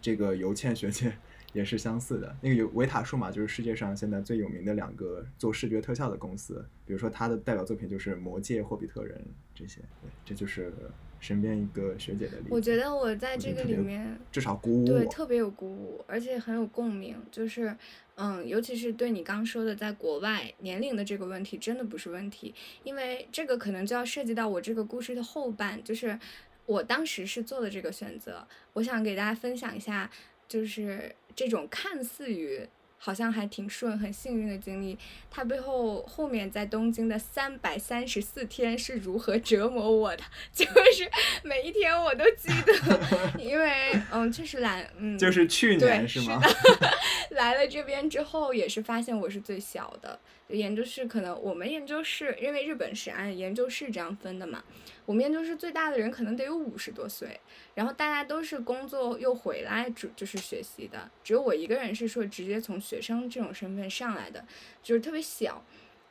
[0.01, 1.13] 这个尤倩学姐。
[1.55, 6.65] 也是相似的，那个有维塔数码，就是世界上现在最有名的两个做视觉特效的公司。
[6.85, 9.17] 比如说，它的代表作品就是《魔戒》《霍比特人》
[9.55, 9.81] 这些。
[10.03, 10.73] 对，这就是
[11.19, 12.49] 身边一个学姐的例子。
[12.51, 17.17] 我觉得我在这个里面至少鼓舞对，特别有鼓舞，而且很有共鸣。
[17.33, 17.75] 就是，
[18.17, 26.19] 嗯，尤其是对你刚说的在国外年龄的这个问题，真的不是问题，因为这个可能就要涉及到我这个故事的后半，就是
[26.67, 28.47] 我当时是做的这个选择。
[28.75, 30.11] 我想给大家分享一下，
[30.47, 31.15] 就是。
[31.39, 34.99] 这种看似于好像还挺顺、很幸运的经历，
[35.31, 40.25] 它背后后面在东京的三百三十四天是如何折磨我的？
[40.53, 41.09] 就是
[41.45, 46.43] 每一天我都记得， 因为嗯，确实来嗯，就是去年是吗？
[47.31, 54.65] 来了这边之后也是发现我是最小的，研究室可能我们研究室因为日本是按研究室这样分的嘛。
[55.05, 57.41] 我们研究室最大的人可能得有五十多岁，
[57.75, 64.45] 然后大家都是工作又回来，就就是学习的，只有我一个人是说直接从学生这种身份上来的，
[64.83, 65.65] 就是特别小。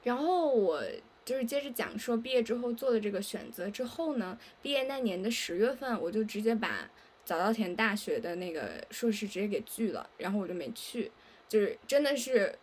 [0.04, 0.82] 然后我
[1.23, 6.89] 就是接着讲说毕业之后做的这个选择之后呢，毕业那年的十月份，我就直接把
[7.23, 11.12] 早稻田大学的那个硕士直接给拒了，然后我就没去，
[11.47, 12.58] 就是真的是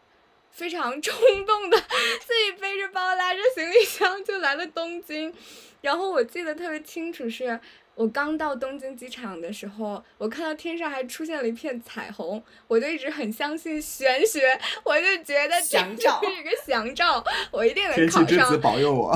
[0.54, 1.14] 非常冲
[1.44, 5.34] 动的，自己背着包拉着行李箱就来了东京。
[5.80, 7.58] 然后我记得特别清楚，是
[7.96, 18.26] 我刚到东京机场的时候，我看到天上还出现了一片彩虹，我就一直很相信玄学，我就觉得这是一个祥兆，我一定能考上。
[18.26, 19.12] 天气之子保佑我。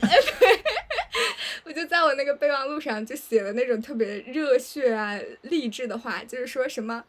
[0.00, 0.58] 对，
[1.64, 7.04] 我就在我那个备忘录上就写了那种特别热血啊、励志的话，就是说什么。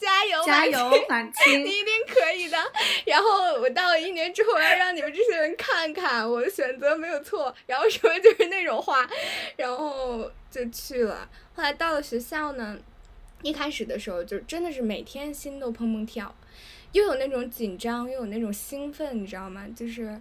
[0.00, 1.62] 加油，加油， 满清！
[1.62, 2.56] 你一定可以的。
[3.04, 7.54] 然后我到了一年之后，我要让你们这些人看看我的选择没有错。
[7.66, 9.06] 然后什么就是那种话，
[9.56, 11.28] 然后就去了。
[11.54, 12.78] 后来到了学校呢，
[13.42, 16.34] 一开始的时候就真的是每天心都砰砰跳，
[16.92, 19.66] 又有那种紧张，又有那种兴奋，你知道吗？
[19.76, 20.18] 就是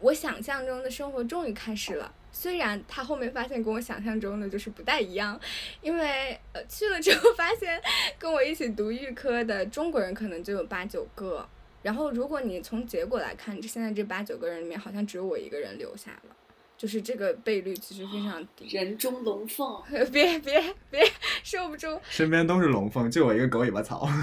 [0.00, 2.12] 我想象中的生活终于开始了。
[2.38, 5.40] 虽然他后面发现跟我想象中的就是不太一样，
[5.80, 7.80] 因为呃去了之后发现
[8.18, 11.48] 跟我一起读预科的中国人可能就有八九个，
[11.82, 16.36] 然后如果你从结果来看，这现在这八九个人里面好像只有我一个人留下了，
[16.76, 18.68] 就是这个倍率其实非常低。
[18.76, 19.82] 人中龙凤，
[20.12, 21.10] 别 别别，
[21.42, 21.98] 受不住！
[22.10, 24.06] 身边都是龙凤，就我一个狗尾巴草。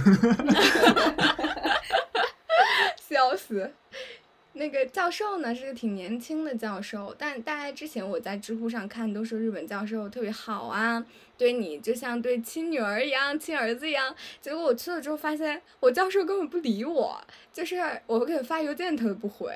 [2.95, 3.71] 笑死！
[4.55, 11.03] 那个教授呢是个挺年轻的教授，但大概之前我在知乎上看都说日本教授特别好啊，
[11.35, 14.15] 对你就像对亲女儿一样、亲儿子一样。
[14.41, 17.19] 结果我去了之后发现，我教授根本不理我，
[17.51, 19.51] 就是我给他发邮件他都不回，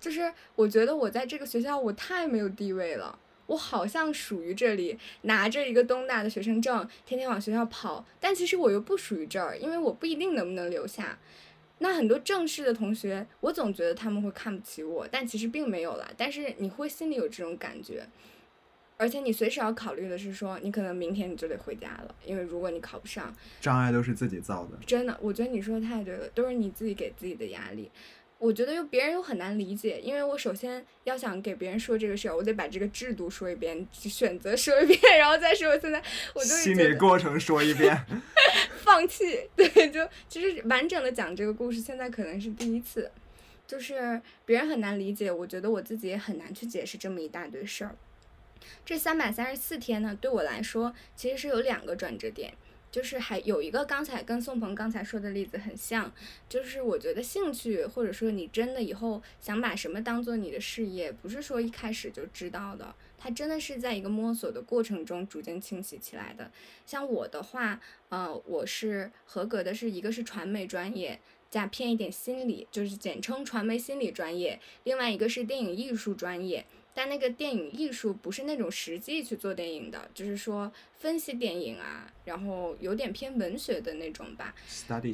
[0.00, 11.16] 就是我觉得我在这个学校我太没有地位了，我好像属于这里，拿着一个东大的学生证，天天往学校跑，但其实我又不属于这儿，因为我不一定能不能留下。
[11.82, 16.10] 那很多正式的同学，我总觉得他们会看不起我，但其实并没有啦。
[16.16, 18.06] 但是你会心里有这种感觉，
[18.98, 24.78] 而且你随时要考虑的是说，你可能明天你就得回家了，因为如果你考不上，障碍都是自己造的。
[24.86, 27.90] 真的，我觉得你说的太对了，都是你自己给自己的压力。
[28.40, 35.78] 我觉得又别人又很难理解，因为我首先要想给别人说这个事儿，我得把这个制度说一遍，选择说一遍， 然后再说。
[35.78, 37.94] 现在我就心理过程说一遍，
[38.82, 39.46] 放弃。
[39.54, 43.10] 对，就其实完整的讲这个故事，现在可能是第一次，
[43.66, 47.94] 就是别人很难理解，我觉得我自己也很难去解释这么一大堆事儿。
[48.86, 52.54] 这三百三十四天呢，对我来说其实是有两个转折点。
[52.90, 56.12] 就是还有一个刚才跟宋鹏刚才说的例子很像，
[56.48, 66.50] 就是我觉得兴趣或者说你真的以后想把什么当做你的事业，不是说一开始就知道的，它真的是在一个摸索的过程中逐渐清晰起来的。
[66.84, 76.66] 像我的话，呃，我是合格的，是一个是传媒专业加偏一点心理，就是简称传媒心理专业，另外一个是电影艺术专业。
[76.92, 84.54] 但那个电影艺术不是那种实际去做电影的，就是说分析电影啊，然后有点偏文学的那种吧。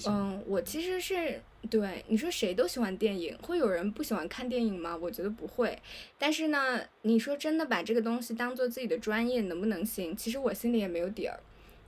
[0.06, 4.96] 嗯，我其实是对你说谁都喜欢电影，会有人不喜欢看电影吗？
[4.96, 5.78] 我觉得不会。
[6.18, 10.16] 但是呢，你说真的把这个东西当做自己的专业能不能行？
[10.16, 11.38] 其实我心里也没有底儿。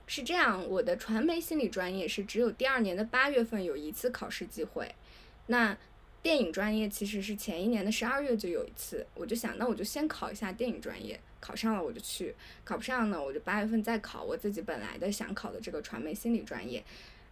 [0.05, 4.93] 是这样，我的传媒心理专业是只有第二年的八月份有一次考试机会，
[5.47, 5.75] 那。
[6.21, 16.83] 电影专业其实是前一年的十二月就有一次，我就想，那我就先考一下电影专业，考上了我就去，考不上呢，我就八月份再考我自己本来的想考的这个传媒心理专业，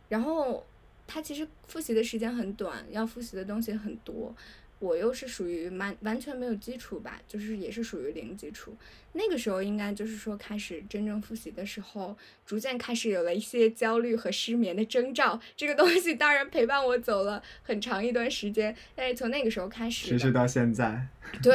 [0.08, 0.66] 然后
[1.06, 4.34] 它其实复习的时间很短，要复习的东西很多。
[4.80, 8.76] 我又是属于完完全没有基础吧，就是也是属于零基础。
[9.14, 12.16] 那个时候应该就是说开始真正复习的时候，
[12.46, 15.40] 逐渐开始有了一些焦虑和失眠的征兆。
[15.56, 21.08] 这个东西当然陪伴我走了很长一段时间，但是从那个时候开始，持续到现在。
[21.42, 21.54] 对，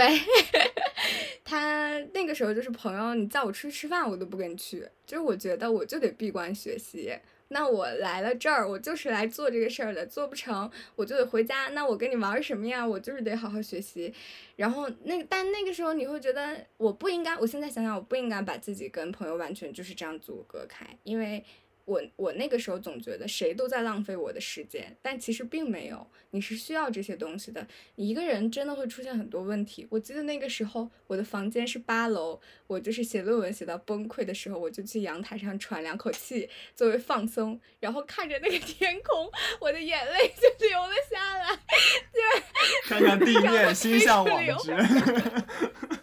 [1.44, 7.14] 他那个时候就是朋友，你叫我出去吃饭，我都不跟你去，就是我觉得我就得闭关学习。
[7.52, 11.68] 那我来了这儿，我就是来做这个事儿的，做不成我就得回家。
[11.68, 12.86] 那我跟你玩什么呀？
[12.86, 14.12] 我就是得好好学习。
[14.56, 21.44] 然后那但那个时候你会觉得我不应该，我现在想想我不应该把自己跟朋友完全就是这样阻隔开，因为。
[21.92, 26.06] 我我那个时候总觉得谁都在浪费我的时间，但其实并没有。
[26.30, 27.66] 你是需要这些东西的。
[27.94, 29.86] 一个人真的会出现很多问题。
[29.90, 39.30] 我记得那个时候我的房间是八楼，我就是写论文写到崩溃的时候，我就去阳台上喘两口气作为放松，然后看着那个天空，
[39.60, 41.54] 我的眼泪就流了下来。
[42.12, 42.42] 对
[42.84, 44.72] 看看地面，心向往之。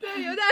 [0.00, 0.44] 对，有点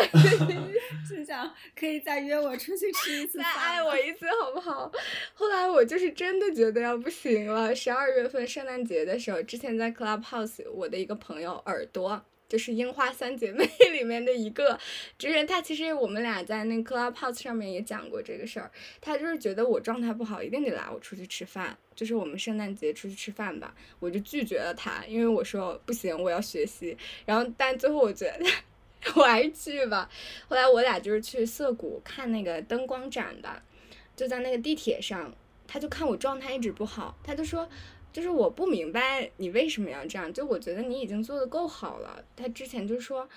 [1.07, 4.91] 是 想可以再约我出去吃一次，再爱我一次好不好？
[5.35, 7.75] 后来我就是真的觉得要不行了。
[7.75, 14.79] 十二月份圣诞节的时候，之前在 Clubhouse，我的一个朋友耳朵，就是樱花三姐妹 里面的一个，
[15.17, 18.71] 就是他其实我们俩在那 Clubhouse 上面也讲过这个事儿。
[19.01, 23.75] 他就是觉得我状态不好，一定得拉我出去吃饭，就是我们圣诞节出去吃饭吧。
[24.01, 26.95] 我就拒绝了他，因为我说不行，我要学习。
[27.25, 28.45] 然后但最后我觉得。
[29.17, 30.11] 我还是去吧。
[30.47, 33.63] 后来我俩就是去涩谷看那个灯光展吧，
[34.15, 35.35] 就在那个地铁上，
[35.67, 37.67] 他就看我状态一直不好，他就说，
[38.13, 42.25] 就是我不明白你为什么要这样，就我觉得你已经做的够好了。
[42.35, 43.29] 他之前就说，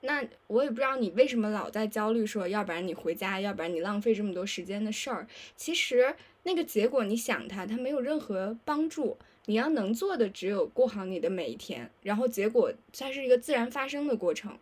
[0.00, 5.26] 那我也不知道你为什么老在焦虑，说要不然你回家，要不然你浪费这么多时间的事儿。
[5.56, 9.16] 其实那个结果你想它，它没有任何帮助。
[9.48, 14.58] 你要能做的只有过好你的每一天，然后结果它是一个自然发生的过程。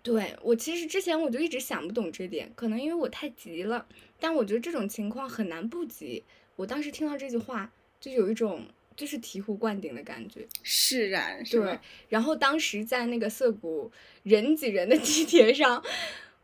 [0.00, 3.86] 对我其实之前我就一直想不懂这点，可能因为我太急了。
[4.20, 6.22] 但我觉得这种情况很难不急。
[6.56, 7.72] 我当时听到这句话，
[8.04, 10.46] 就有一种就是醍醐灌顶的感觉。
[10.62, 11.78] 释然是对？，
[12.10, 13.90] 然后当时在那个涩谷
[14.22, 15.82] 人挤人的 地铁上，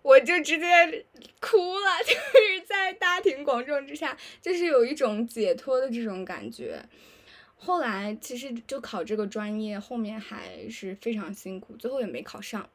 [0.00, 1.04] 我就直接
[1.38, 6.82] 哭了， 就是在大庭广众之下，就是有一种解脱的这种感觉。
[7.56, 12.66] 后来其实就考这个专业，后面还是非常辛苦，最后也没考上。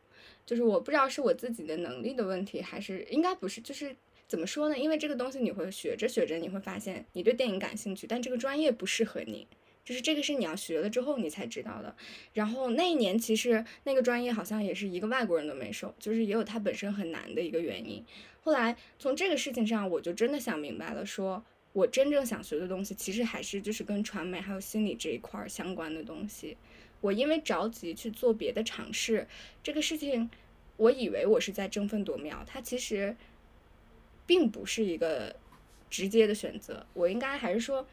[0.46, 3.96] 就是我不知道是我自己的能力的问题，还是应该不是，就是
[4.36, 4.78] 怎么说呢？
[4.78, 9.48] 因为这个东西你会学着学着，你会发现你对电影感兴趣，但这个专业不适合你。
[9.86, 11.96] 就是这个是你要学了之后你才知道的。
[12.34, 18.04] 然后那一年其实那个专业好像也是一个外国人都没收，就是也有它本身很难的一个原因。
[18.42, 26.58] 后来从这个事情上，我就真的想明白了，说我真正想学的东西，其实还是就是跟传媒还有心理这一块相关的东西。
[27.00, 29.26] 我因为着急去做别的尝试，
[29.64, 30.30] 这个事情，
[30.76, 33.16] 我以为我是在争分夺秒，它其实
[34.26, 35.36] 并不是一个
[35.90, 36.86] 直接的选择。
[36.94, 37.88] 我应该还是说，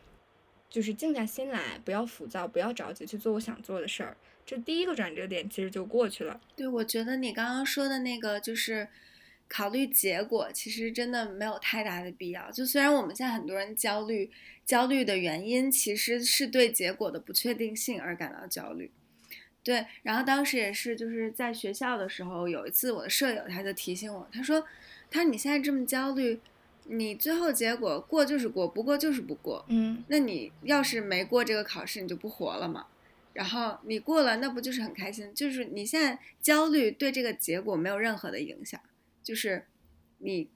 [0.69, 4.17] 就是静下心来，不要浮躁，不要着急去做我想做的事儿。
[4.45, 6.41] 这第一个转折点其实就过去了。
[6.57, 8.89] 对，我觉得你刚刚说的那个就是
[9.49, 12.51] 考虑结果，其实真的没有太大的必要。
[12.51, 14.31] 就虽然我们现在很多人焦虑，
[14.67, 18.91] 焦虑的原因其实是对结果的不确定性而感到焦虑。
[19.63, 24.67] 对，然后当时也是就是在学校的时候，有一次我的舍友他就提醒我，他说
[25.13, 26.41] ：“他说你现在这么焦虑，
[26.87, 29.65] 你最后结果过就是过，不过就是不过。
[29.69, 32.87] 嗯那你要是没过这个考试，你就不活了嘛。
[33.35, 35.33] 然后你过了，那不就是很开心？
[35.35, 38.81] 就是你现在焦虑对这个结果没有任何的影响，
[39.23, 39.65] 就是
[40.19, 40.49] 你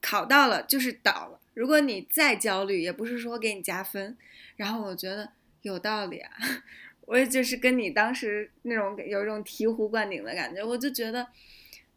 [0.00, 1.40] 考到了就是倒了。
[1.54, 4.16] 如果你再焦虑，也不是说给你加分。
[4.56, 5.30] 然后我觉得
[5.62, 6.30] 有道理啊，
[7.06, 11.26] 我也就是跟你当时那种有一种醍醐灌顶的感觉，我就觉得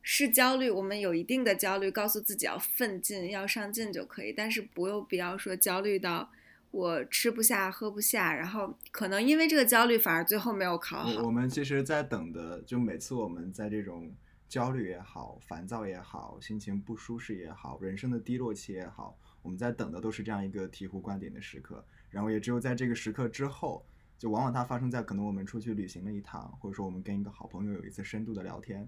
[0.10, 6.32] 是焦虑，我们有一定的焦虑，告诉自己要奋进、要上进就可以，但是不用必要说焦虑到
[6.72, 11.12] 我吃不下、喝不下，然后可能因为这个焦虑反而最后没有考好。
[11.20, 14.10] 我我们其实，在等的，就每次我们在这种
[14.48, 21.84] 焦虑也好、烦躁也好、心情不舒适也好、人生的低落期也好，我们在等的都是这样一个醍醐灌顶的时刻。
[22.10, 23.86] 然后也只有在这个时刻之后，
[24.18, 28.88] 就往往它发生在可能我们出去旅行了一趟，或者说我们跟一个好朋友有一次深度的聊天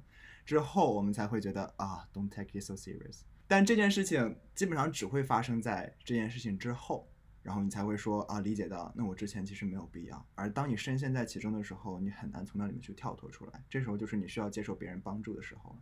[0.49, 3.21] 之后，我们才会觉得啊，don't take it so serious。
[3.47, 7.07] 但这件事情基本上只会发生在这件事情之后。
[7.43, 10.25] 然后你才会说啊，理解到那我之前其实没有必要。
[10.33, 13.63] 而当你深陷在其中的时候，你很难从那里面去跳脱出来。
[13.69, 15.77] 这时候就是你需要接受别人帮助的时候了。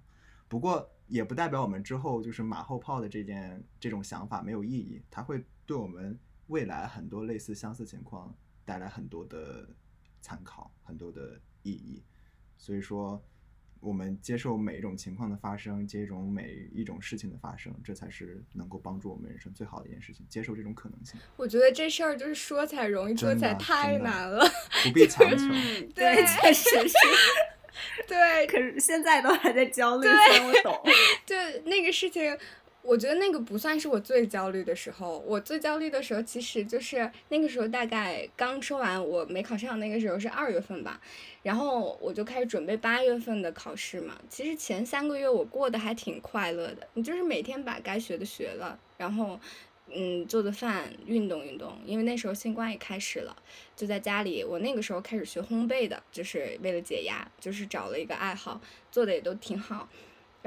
[0.50, 9.68] 不过也不代表我们之后就是马后炮的这件这种想法没有意义，它会对我们未来很多类似相似情况带来很多的
[10.22, 12.04] 参考，很多的意义。
[12.56, 13.22] 所以说，
[13.80, 20.26] 我们接受每一种情况的发生，接受每一种事情的发生，这才是能够帮助我们人生最好的一件事情。
[20.30, 24.46] 接受这种可能性，我觉得这事儿就是说起来容易，做起来太难了。
[24.84, 25.46] 不必强求。
[25.50, 26.98] 嗯， 对对，确实是。
[28.08, 30.82] 对，可是现在都还在焦虑，对虽然我懂。
[31.28, 32.36] 对那个事情，
[32.88, 35.22] 我觉得那个不算是我最焦虑的时候。
[35.28, 41.02] 我最焦虑的时候，其实就是那个时候，大概刚说完我没考上，那个时候是二月份吧，
[41.44, 44.18] 然后我就开始准备八月份的考试嘛。
[44.30, 49.38] 其实前三个月我过得还挺快乐的，你就是每天把该学的学了，然后。
[49.90, 53.34] 嗯，做做饭，运动运动，因为那时候新冠也开始了，
[53.74, 54.44] 就在家里。
[54.44, 58.60] 我那个时候开始学烘焙的，就是为了解压，就是找了一个爱好，
[58.92, 59.88] 做的也都挺好。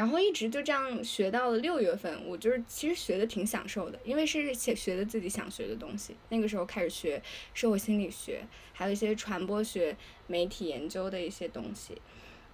[0.01, 6.17] 然后一直就这样学到了六月份，我就是其实学的挺享受的，因为是学学的自己想学的东西。
[6.31, 7.23] 那个时候开始学
[7.53, 8.43] 社会心理学，
[8.73, 9.95] 还有一些传播学、
[10.27, 12.01] 媒体研究的一些东西。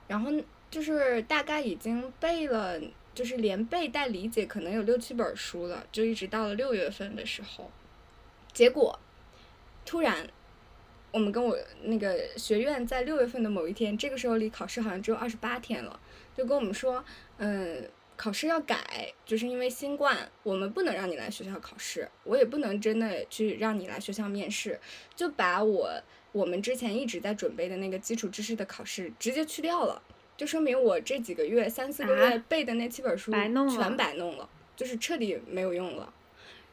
[0.09, 0.33] 然后
[0.73, 2.81] 就是大概已经背了，
[3.15, 7.71] 就是连背带理解，可能有六七本书了，就一直到了六月份的时候，
[8.53, 8.99] 结果
[9.85, 10.29] 突然。
[11.13, 15.99] 我们跟我那个学院在六月份的某一天，这个时候离考试好像只有二十八天了，
[16.37, 17.05] 就跟我们说，
[17.39, 24.79] 嗯，考试要改，就是因为新冠，我们不能让你来学校考试，我也不能真的去让你来学校面试，
[25.15, 30.03] 就把我我们之前一直在准备的那个基础知识的考试直接去掉了，
[30.37, 36.13] 就说明我这几个月三四个月啊背的那七本书全白弄了，就是彻底没有用了，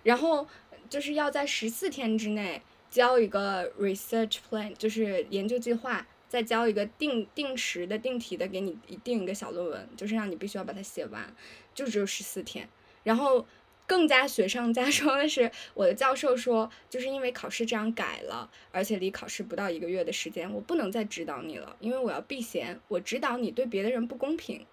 [0.04, 0.48] 然后
[0.90, 2.62] 就是要在十四天之内。
[2.94, 11.32] 交一个 research plan，就是研究计划，再交一个定定时的定题的，给你定一个小论文，就是让你必须要把它写完，
[11.76, 12.68] 就只有十四天。
[13.04, 13.46] 然后
[13.86, 24.66] 更加雪上加霜的是，我的教授说，就是因为考试这样改了，而且离考试不到一个月的时间，我不能再指导你了，因为我要避嫌，我指导你对别的人不公平。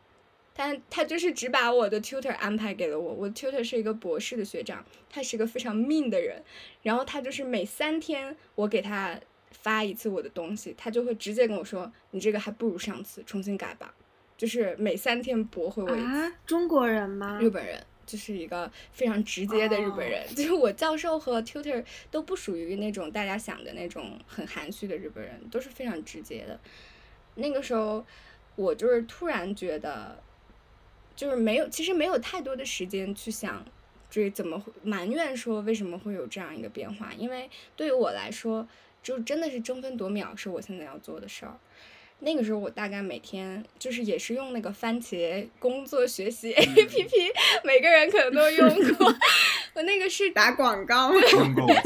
[0.52, 6.42] 但他就是只把我的 tutor 安排给了我，我 tutor 是一个博士的学长，他是一个非常 mean 的人，
[6.82, 9.20] 然后他就是每三天我给他
[9.50, 13.94] 发一次我的东西，他就会直接跟我说：“你这个还不如上次，重新改吧。”
[14.36, 16.06] 就是每三天驳回我一次。
[16.06, 17.38] 啊，中国人吗？
[17.40, 26.58] 日本人就是一个非常直接的日本人，就是我教授和 tutor 都不属于那种大家想的那种很含蓄的日本人，都是非常直接的。
[27.34, 28.04] 那个时候，
[28.56, 30.18] 我就是突然觉得，
[31.14, 33.64] 就是没有，其实没有太多的时间去想，
[34.10, 38.66] 这怎么会埋怨说为什么会有这样一个变化，因为对于我来说，
[39.02, 41.56] 就真的是争分夺秒是我现在要做的事儿。
[42.22, 47.32] 那个时候我大概每天就是也是用那个番茄工作学习 A P P，
[47.64, 49.06] 每个人可能都用过。
[49.72, 51.10] 我那个是打广告。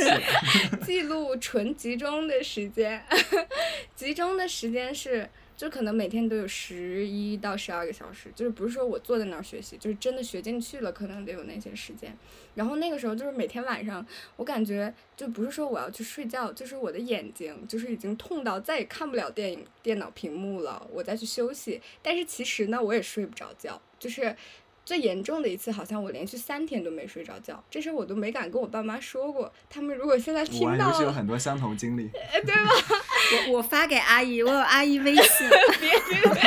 [0.85, 3.01] 记录纯集中的时间，
[3.95, 12.17] 集中的时间是就可能每天都有十一到十二个小时，就是不是说我坐在那儿学习，就是真的学进去了，可能得有那些时间。
[12.55, 14.05] 然后那个时候就是每天晚上，
[14.37, 21.81] 我感觉就不是说我要去睡觉，就是我的眼睛就是已经痛到再也看不了电影电脑屏幕了，我再去休息。
[22.03, 24.35] 但是其实呢，我也睡不着觉，就是
[24.85, 29.53] 最严重的一次，好像我连续三天都没睡着觉，这事我都没敢跟我爸妈说过。
[29.71, 32.11] 他们如果现在听到我是有，很多相同经历。
[33.33, 35.49] 我我发给阿姨，我有阿姨微信，
[35.81, 36.41] 别别别，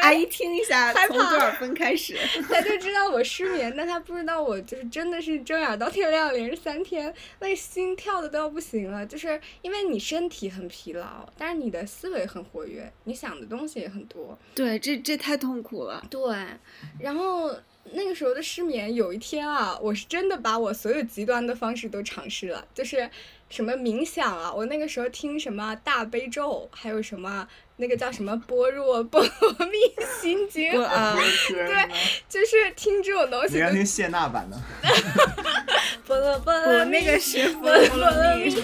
[0.00, 2.16] 阿姨听一下，从多少分开始？
[2.48, 9.04] 她就知道我失眠，但她不知道我就是真的是睁眼到天亮，连着三天，那心跳的都要不行了。
[9.06, 14.38] 就是因为你身体很疲劳，但是你的思维很活跃，你想的东西也很多。
[14.54, 16.04] 对，这这太痛苦了。
[16.10, 16.20] 对，
[16.98, 17.54] 然后
[17.92, 23.08] 那个时候的失眠，有一天啊，我是真的把我所有极端的方式都尝试了，就是
[23.54, 27.46] 什么冥想啊，我那个时候听什么大悲咒，还有什么
[27.76, 29.78] 那个叫什么般若波罗蜜
[30.20, 31.16] 心经，啊，
[31.48, 31.88] 对，
[32.28, 34.60] 就是听这种东西都你要听谢娜版的，
[36.04, 38.56] 波罗波我罗蜜那个是波罗蜜。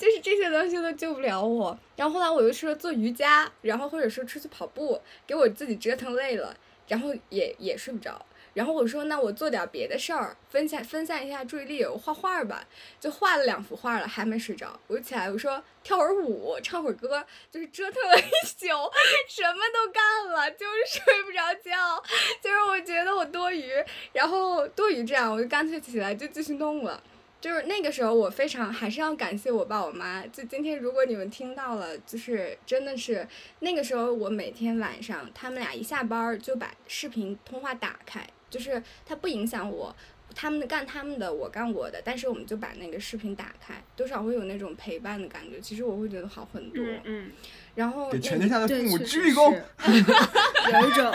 [0.00, 1.78] 就是这些东西都救不了我。
[1.94, 6.56] 然后后来我又说做瑜伽，然后或者说出去跑步，给我自己折腾累了，
[6.88, 8.24] 然后也也睡不着。
[8.54, 12.66] 然后我说那我做点别的事儿，分散分散一下注意力，我画画吧，
[12.98, 14.80] 就画了两幅画了，还没睡着。
[14.86, 18.66] 我就起来我说跳会儿舞，唱会儿歌，就是折腾了一宿，
[19.28, 22.02] 什么都干了，就是睡不着觉。
[22.42, 23.70] 就是我觉得我多余，
[24.14, 27.00] 然后多余这样，我就干脆起来就继续弄了。
[27.40, 30.26] 就是那个时候，我非常还是要感谢我爸我妈。
[30.26, 33.26] 就今天，如果你们听到了，就是真的是
[33.60, 39.94] 那个时候，我每天晚上他们俩一下班儿就把视频通话打开，就是他不影响我，
[40.34, 45.58] 他们干他们的，我干我的，但是我们就把那个视频打开，多少会有那种陪伴的感觉。
[45.60, 46.84] 其实我会觉得好很多。
[46.84, 47.32] 嗯嗯，
[47.74, 49.54] 然后那给全天下的对，父母确实鞠一躬。
[49.78, 49.92] 是
[50.72, 51.12] 有一种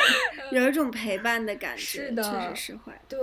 [0.51, 2.91] 有一种陪伴的感觉，是的确实是会。
[3.07, 3.19] 对，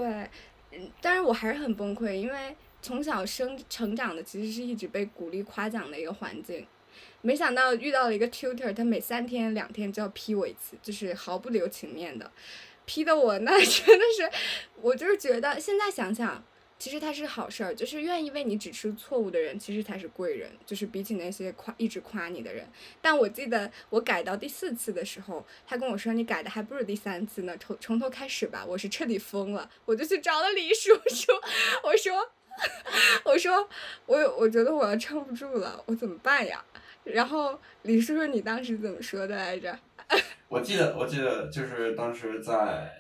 [0.70, 6.66] 嗯，但是我还是很崩溃，因为从小生成长的其实是一直被鼓励夸奖的一个环境，
[7.22, 12.30] 没想到遇到了一个 tutor，他每三天两天就要批我一次，就是毫不留情面的，
[12.84, 14.30] 批的我 那真的是，
[14.82, 16.44] 我就是觉得现在想想。
[16.78, 22.68] 其实他是好事儿，就是愿意为你指出错误的人，其实才是贵人，就是比起那些夸一直夸你的人。
[23.00, 28.66] 但我记得我改到第四次的时候，他跟我说你改的还不如第三次呢，从从头开始吧。
[28.66, 31.30] 我是彻底疯了，我就去找了李叔叔，
[31.84, 32.32] 我说，
[33.24, 33.68] 我说
[34.06, 36.62] 我我觉得我要撑不住了，我怎么办呀？
[37.04, 39.76] 然后李叔叔，你当时怎么说的来着？
[40.48, 42.92] 我记得，我记得就是当时在，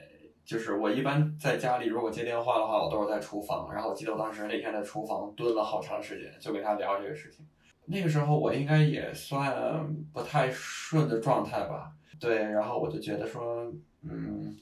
[0.44, 3.72] 就是我一般在家里如果接电话的话，我都是在厨房。
[3.72, 7.46] 然后我记得我当时那天在厨房蹲了好长时间，就跟他聊这个事情。
[7.84, 12.38] 那个时候我应该也算不太顺的状态吧，对。
[12.38, 13.70] 然后我就觉得说，
[14.02, 14.56] 嗯，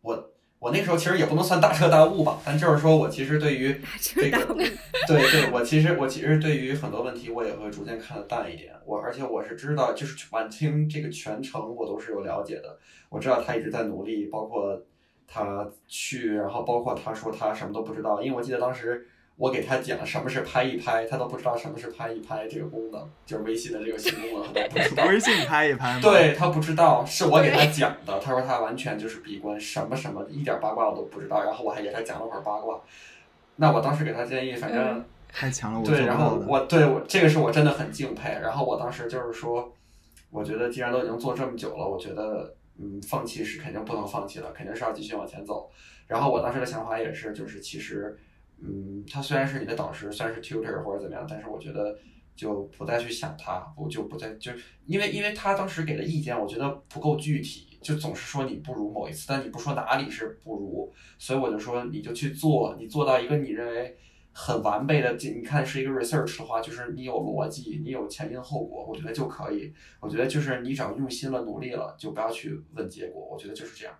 [0.00, 0.31] 我
[0.62, 4.70] 我那时候其实也不能算大彻大悟吧，但就是说我其实对于这个对
[5.08, 8.72] 对，我其实我其实对于很多问题我也会逐渐看得淡一点。
[8.86, 14.80] 我而且我是知道，就是晚清这个全程我都是有了解的，我知道他一直在努力，包括
[15.26, 19.04] 他去，然后包括他说他什么都不知道，因为我记得当时
[19.36, 25.06] 我给他讲什么是拍一拍，他都不知道什么是拍一拍这个功能，就是微信的这个新功能，他都不知道。
[25.06, 26.00] 微信拍一拍吗。
[26.00, 28.18] 对他不知道，是我给他讲的。
[28.20, 31.42] 他说他完全就是闭关，什么什么一点八卦我都不知道。
[31.42, 32.80] 然后我还给他讲了会儿八卦。
[33.56, 36.18] 那我当时给他建议，反正嗯太强了，我做对，然。
[36.18, 38.38] 后我对我这个是我真的很敬佩。
[38.42, 39.72] 然后我当时就是说，
[40.30, 45.70] 我觉得既然都已经做这么久了，我觉得嗯，放弃是肯定不能放弃的，肯定是要继续往前走。
[46.06, 48.16] 然后我当时的想法也是，就是其实
[48.64, 51.98] 嗯，他虽然是你的导师，虽然是 tutor 或者怎么样，但是我觉得
[52.36, 54.52] 就不再去想他，我就不再就
[54.86, 63.96] 因为因为他当时给的意见，我觉得不够具体，就总是说你不如某一次，但你不说哪里是不如，所以我就说你就去做，你做到一个你认为
[64.32, 69.72] 很完备的，你看是一个 research 的话，就是你有逻辑，你有前因后果，我觉得就可以。
[70.00, 73.28] 我觉得就是你只要用心了、努力了，就不要去问结果。
[73.30, 73.94] 我觉得就是这样。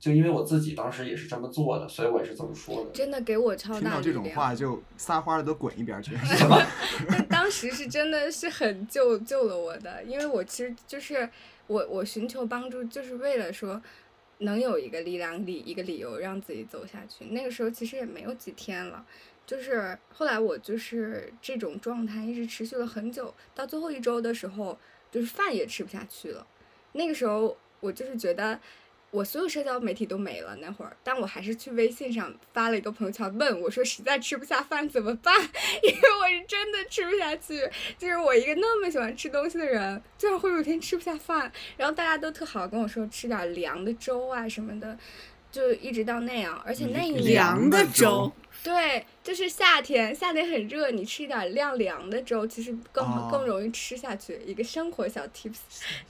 [0.00, 2.90] 就因为我自己当时也是这么做的，所以我也是这么说的。
[2.90, 4.10] 真的给我超听到这。
[4.14, 6.16] 种话就撒花儿的都滚一边儿去。
[6.24, 6.66] 是吧？
[7.10, 11.28] 但当时是真的是很救救了我的，因为我其实就是
[11.66, 13.80] 我我寻求帮助，就是为了说
[14.38, 17.26] 能有一个力量理一个理由让自己走下去。
[17.26, 19.04] 那个时候其实也没有几天了，
[19.46, 24.78] 就是后来我就是这种状态一直持续了很久，到最后一周的时候，
[25.10, 26.46] 就是饭也吃不下去了。
[26.92, 28.58] 那个时候我就是觉得。
[29.10, 35.34] 我所有社交媒体都没了那会儿，但我还是去微信上发了一个朋友圈，问我说实在吃不下饭怎么办？
[35.82, 41.50] 因为我是真的吃不下去，就是我一个那么喜欢吃东西的人，居然会有一天吃不下饭。
[41.76, 44.96] 然后大家都特好跟我说吃点凉的粥啊什么的，
[45.50, 46.60] 就一直到那样。
[46.64, 48.30] 而且那一年凉的粥，
[48.62, 54.40] 对，就是夏天，夏天很热，你吃一点凉凉的粥，其实更、哦更容易吃下去。
[54.44, 55.56] 一个生活小 tips，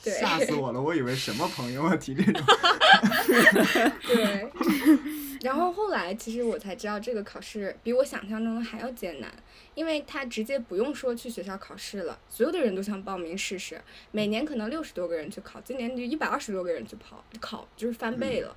[0.02, 0.80] 对，吓死我了！
[0.80, 2.42] 我以为什么朋友啊提这种。
[4.06, 4.50] 对，
[5.42, 9.30] 然后后来其实我才知道这个考试比我想象中的还要艰难，
[9.74, 13.80] 因为他直接不用说去学校考试了，所有的人都想报名试试。
[14.10, 18.56] 每年可能六十多个人去考，今年就一百二十多个人去跑考，就是翻倍了。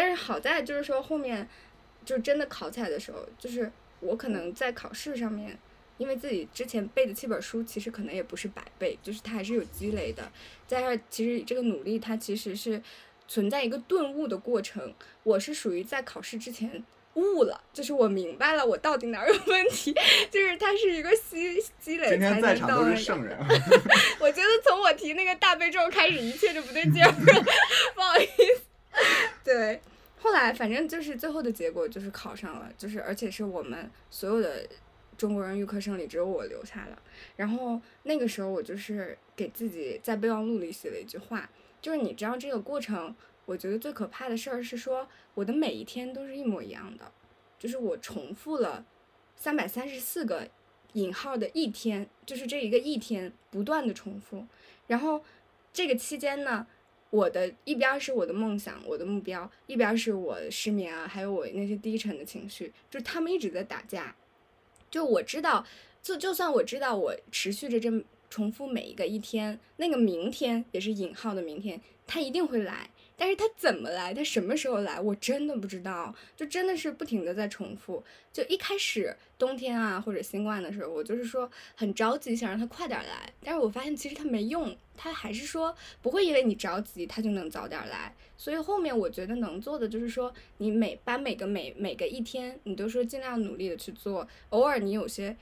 [0.00, 1.48] 但是好在就是说后面
[2.04, 3.68] 就真的考起来的时候，就是
[3.98, 5.58] 我可能在考试上面。
[5.96, 10.30] 因为自己之前背的七本书，其实可能也不是白背，就是它还是有积累的。
[10.68, 12.80] 加上，其实这个努力，它其实是
[13.26, 14.94] 存在一个顿悟的过程。
[15.24, 16.84] 我是属于在考试之前
[17.14, 19.92] 悟了，就是我明白了我到底哪儿有问题，
[20.30, 22.84] 就是它是一个积积累今才天在场都。
[22.84, 23.36] 是圣人。
[24.20, 27.44] 我觉得从我提那个大悲咒开始，一切就不对劲儿了，
[27.96, 28.67] 不好意思。
[29.44, 29.80] 对，
[30.18, 34.66] 后来反正就是最后的结果就是考上了，就是而且是我们所有的
[35.16, 37.02] 中国人预科生里只有我留下了。
[37.36, 41.48] 然后那个时候我就是给自己在备忘录里写了一句话，
[41.80, 43.14] 就是你知道这个过程，
[43.46, 47.10] 我觉得最可怕的事儿是说我的每一天都是一模一样的，
[47.58, 48.84] 就是我重复了
[49.36, 50.48] 三百三十四个
[50.94, 54.46] 引号的一天，就是这一个一天不断的重复，
[54.86, 55.22] 然后
[55.72, 56.66] 这个期间呢，
[57.10, 64.14] 我的一边是我的梦想，我的目标，一边是我失眠啊，还有我那些低沉的情绪，就是他们一直在打架。
[64.90, 65.64] 就我知道，
[66.02, 67.90] 就就算我知道我持续着这
[68.28, 72.90] 重复每一个一天，那个明天也是引号的明天，它一定会来。
[73.20, 76.14] 但是它怎么来，它什么时候来，我真的不知道。
[76.36, 78.02] 就真的是不停的在重复。
[78.32, 83.32] 就一开始冬天啊或者新冠的时候，我就是说很着急，想让它快点来。
[83.42, 88.14] 但是我发现其实它没用，它还是说不会因为你着急，它就能早点来。
[88.36, 95.36] 所以后面我觉得能做的就是说，你每把每个每每个一天，你都说尽量努力的去做，偶尔你有些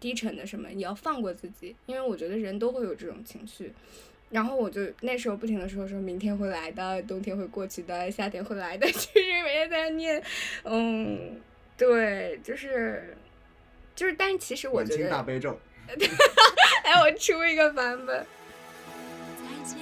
[0.00, 3.72] 低沉的什么，你要放过自己，因为我觉得人都会有这种情绪。
[4.32, 10.22] 然后我就那时候不停的说说明天会来的，冬天会过去的，夏天会来的， 就是每天在那念，
[10.64, 11.38] 嗯，
[11.76, 13.14] 对，就是
[13.94, 15.60] 就是，但是其实我觉得，大悲咒，
[16.82, 18.26] 哎，我出一个版本，
[19.36, 19.78] 再见，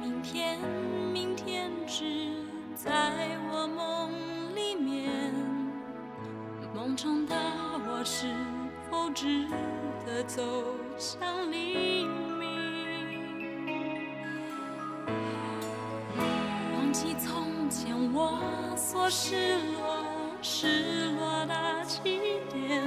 [0.00, 0.58] 明天，
[1.12, 2.04] 明天只
[2.74, 2.90] 在
[3.52, 4.10] 我梦
[4.56, 5.10] 里面。
[6.74, 8.26] 梦中的我是
[8.90, 9.46] 否值
[10.04, 12.06] 得走向黎
[16.96, 17.04] 明？
[17.04, 20.06] 忘记从前我所失落、
[20.40, 22.00] 失落的起
[22.50, 22.82] 点。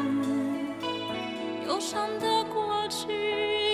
[1.67, 3.07] 忧伤的过去，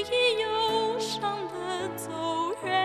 [0.02, 2.76] 已忧伤的走远。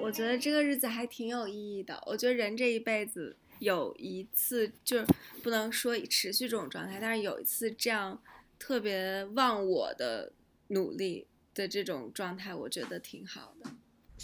[0.00, 2.00] 我觉得这个日子还挺有意义的。
[2.06, 5.06] 我觉得人这一辈子有一次，就是
[5.42, 8.22] 不能说持续这种状态，但是有一次这样
[8.60, 10.30] 特别忘我的
[10.68, 13.70] 努力的这种状态，我觉得挺好的。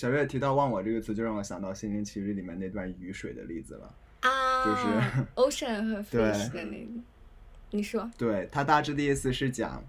[0.00, 3.94] 小月提到“忘我”这个词，就让我想到《心灵奇旅》里面那段雨水的例子了。
[4.20, 4.74] 啊，就
[5.52, 6.88] 是 ocean 和 fish 的那个，
[7.70, 9.84] 你说，对他大致的意思是讲，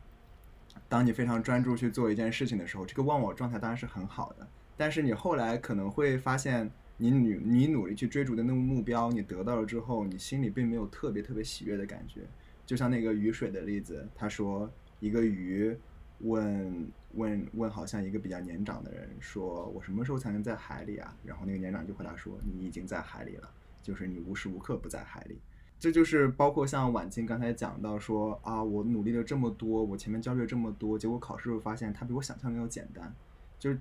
[0.89, 4.45] 当你非常专注去做一件事情的时候，这个忘我状态当然是很好的，
[4.75, 12.19] 但是你后来可能会发现，你努你努力去追逐的那个目标，你得到了之后，你心里并没有特别特别喜悦的感觉。
[12.65, 15.73] 就像那个雨水的例子，他说一个鱼
[16.19, 23.49] 问问问，好像一个比较年长的人说：“我什么时候才能在海里啊？”然后那个年长就回答说：“你已经在海里了，
[23.81, 25.39] 就是你无时无刻不在海里。”
[25.79, 33.11] 这就是包括像晚清刚才讲到说啊，我努力了这么多，我前面焦虑了这么多，结果考试时候发现它比我想象的要简单。
[33.57, 33.79] 就是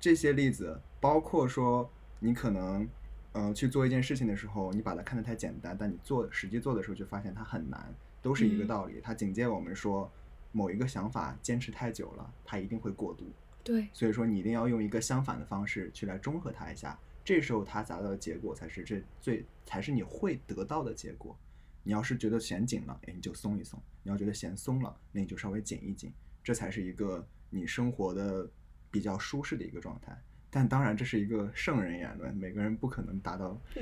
[0.00, 2.88] 这些例子，包括说你可能，
[3.32, 9.00] 呃，去做一件事情的时候，你把它看得太简单，但你做实际做的时候就发现它很难，都是一个嗯道理。
[9.02, 10.10] 它警戒我们说，
[10.52, 13.30] 某一个想法坚持太久了，它一定会过度。
[13.64, 21.36] 对，所以说你一定要用一个相反的方式去来中和它一下，这时候它达到的结果才是这最才是你会得到的结果。
[21.84, 28.48] 你要是觉得嫌紧了，哎，你就松一松；你要觉得嫌松了，那你就稍微紧一紧，这才是一个你生活的
[28.90, 30.16] 比较舒适的一个状态。
[30.50, 33.58] 但当然，这是一个圣人言论，每个人不可能达到，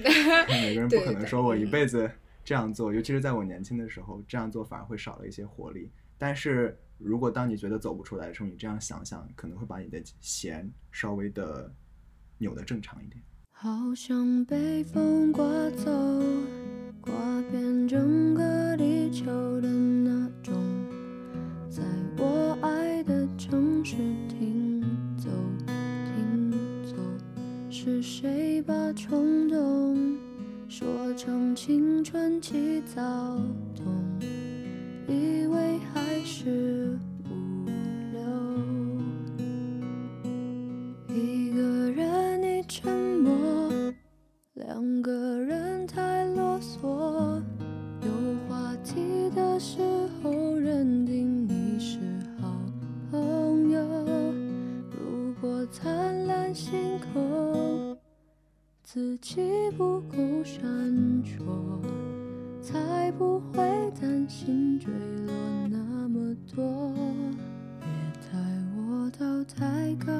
[0.49, 2.11] 每个人不可能说我一嗯辈子
[2.45, 5.91] 这样做，尤其是在我年轻的时候，这样做反而会少了一些活力。
[6.23, 11.73] 但是如果当你觉得走不出来的时候，你这样想想，可能会把你的弦稍微的
[12.37, 13.23] 扭得正常一点。
[13.53, 15.91] 好像被风刮走，
[17.01, 17.11] 刮
[17.51, 19.25] 遍整个地球
[19.63, 20.55] 的那种，
[21.71, 21.83] 在
[22.19, 23.97] 我爱的城市
[24.29, 24.83] 停
[25.17, 25.31] 走，
[26.05, 26.51] 停
[26.85, 26.97] 走。
[27.71, 30.19] 是谁把冲动
[30.69, 33.41] 说成青春期躁？
[35.11, 36.97] 以为还是
[37.29, 37.67] 无
[38.13, 38.23] 聊。
[41.09, 43.93] 一个人你沉默，
[44.55, 47.43] 两个人太啰嗦。
[48.03, 48.09] 有
[48.49, 49.81] 话题的时
[50.23, 51.99] 候，认定你是
[52.41, 52.49] 好
[53.11, 53.81] 朋友。
[54.93, 56.73] 如果灿烂星
[57.13, 57.99] 空，
[58.85, 59.41] 自己
[59.77, 60.63] 不够闪
[61.25, 61.43] 烁，
[62.73, 63.63] 才不会
[64.01, 64.93] 担心坠
[65.27, 65.35] 落
[65.69, 66.95] 那么多。
[67.81, 67.89] 别
[68.31, 68.39] 带
[68.77, 70.13] 我到太高、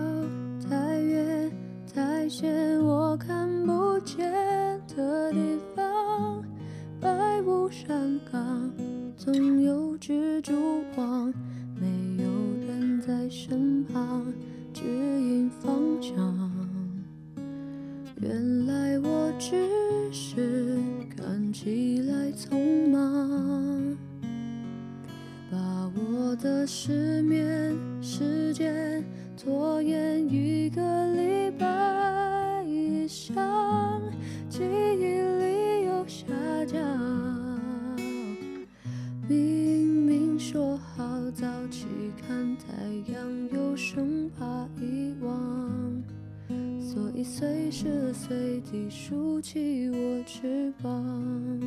[0.69, 1.53] 太远、
[1.95, 4.29] 太险我看不见
[4.97, 5.39] 的地
[5.77, 6.43] 方。
[7.01, 8.71] 白雾山岗，
[9.17, 11.33] 总有蜘蛛网，
[11.81, 11.87] 没
[12.23, 12.31] 有
[12.67, 14.27] 人在身旁
[14.73, 15.73] 指引方
[16.03, 16.51] 向。
[18.21, 19.57] 原来我只
[20.13, 20.79] 是
[21.21, 23.97] 看起来匆忙，
[25.51, 29.05] 把我的失眠时间
[29.37, 30.81] 拖延一个
[31.15, 34.01] 礼拜以上，
[34.49, 36.25] 记忆力又下
[36.67, 36.81] 降。
[39.29, 41.87] 明明说好早起
[42.27, 45.90] 看太阳，又生怕遗忘。
[46.93, 51.61] 所以随时随地竖起我翅膀。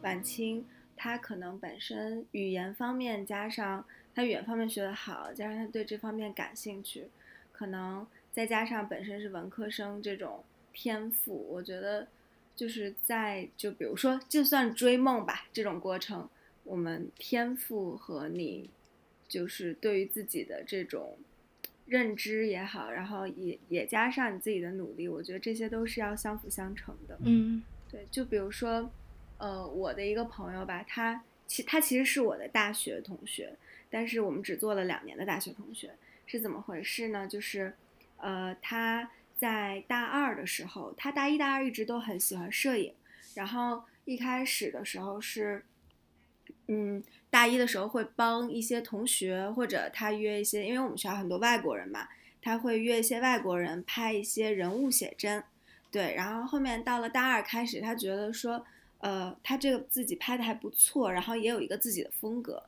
[0.00, 0.64] 晚清
[0.96, 7.08] 他可能本身语言方面加上他语言方面学得好，加上他对这方面感兴趣，
[7.50, 12.06] 可能再加上本身是文科生这种天赋，我觉得
[12.54, 16.28] 就是在就比如说，就算追梦吧这种过程，
[16.62, 18.70] 我们天赋和你
[19.26, 21.18] 就是对于自己的这种
[21.86, 27.18] 认知也好，然后也也加上你自己的努力，我觉得这些都是要相辅相成的。
[27.24, 28.90] 嗯对，就比如说，
[29.38, 33.54] 呃，我的一个朋友吧，他其他其实是我的大学同学，
[33.90, 35.94] 但是我们只做了两年的大学同学，
[36.26, 37.28] 是怎么回事呢？
[37.28, 37.74] 就是，
[38.16, 42.94] 呃，他在大二的时候，他大一大二一直都很喜欢摄影，
[43.34, 45.64] 然后一开始的时候是，
[46.66, 47.02] 嗯，
[47.34, 52.06] 大一的时候会帮一些同学或者他约一些，因为我们学校很多外国人嘛，
[52.40, 55.42] 他会约一些外国人拍一些人物写真。
[55.90, 58.64] 对，然后后面到了大二开始，他觉得说，
[58.98, 62.62] 呃，他这个自己拍的还不错，然后也有一个自己的风格，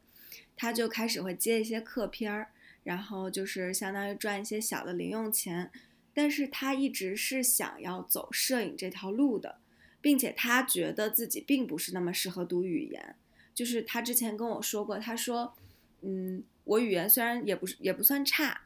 [0.56, 2.48] 他就开始会接一些客片儿，
[2.82, 5.70] 然后就是相当于赚一些小的零用钱。
[6.12, 9.60] 但是他一直是想要走摄影这条路的，
[10.00, 13.14] 并且他觉得自己并不是那么适合读语言。
[13.56, 15.54] 就是他之前跟我说过，他说，
[16.02, 18.60] 嗯，我语言虽然也不是也不算差，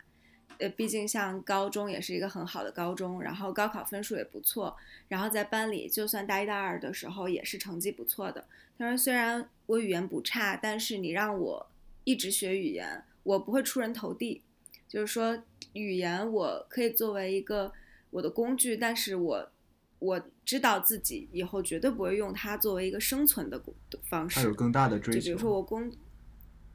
[0.59, 4.77] 呃，毕竟像高中也是一个很好的高中，然后高考分数也不错，
[5.07, 8.45] 然后在班里就算大一大二的时候也是成绩不错的。
[8.77, 11.71] 他说虽然我语言不差，但是你让我
[12.03, 14.43] 一直学语言，我不会出人头地。
[14.89, 15.41] 就是说
[15.75, 17.73] 语言我可以作为一个
[18.11, 19.53] 我的工具，但是我
[20.01, 23.63] 我知道自己以后绝对不会用它作为一个生存的
[24.03, 24.41] 方式。
[24.41, 25.21] 他有更大的追求。
[25.21, 25.93] 就比如说我工，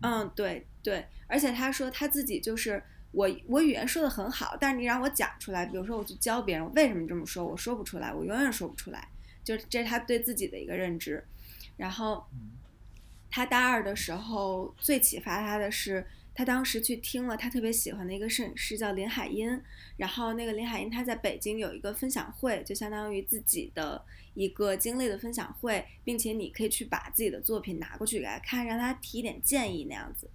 [0.01, 9.09] 嗯，对对，而且他说他自己就是我我语言说的很好，但是你让我讲出来，比如说我去教别人，为什么这么说，我说不出来，我永远说不出来，
[9.43, 11.23] 就是这是他对自己的一个认知。
[11.77, 12.23] 然后
[13.31, 16.05] 他大二的时候最启发他的是，
[16.35, 19.61] 他当时去听了他特别喜欢的一个摄影师叫林海音，
[19.95, 30.29] 然后那个林海音他在北京有一个分享会，就相当于自己的一个经历的分享会，并且你可以去把自己的作品拿过去给他看，让他提一点建议那样子。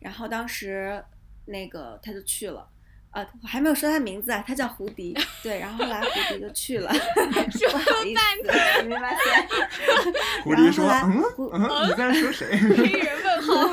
[0.00, 1.02] 然后当时
[1.46, 2.68] 那个他就去了。
[3.10, 9.48] 呃，我还没有说他名字啊，他叫胡迪，对，然后后来胡迪就去了， 不好意思，没发现。
[10.44, 13.72] 胡迪说：“然后嗯后来嗯，你在说谁黑人问号。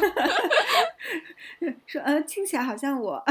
[1.85, 3.23] 说呃听起来好像我，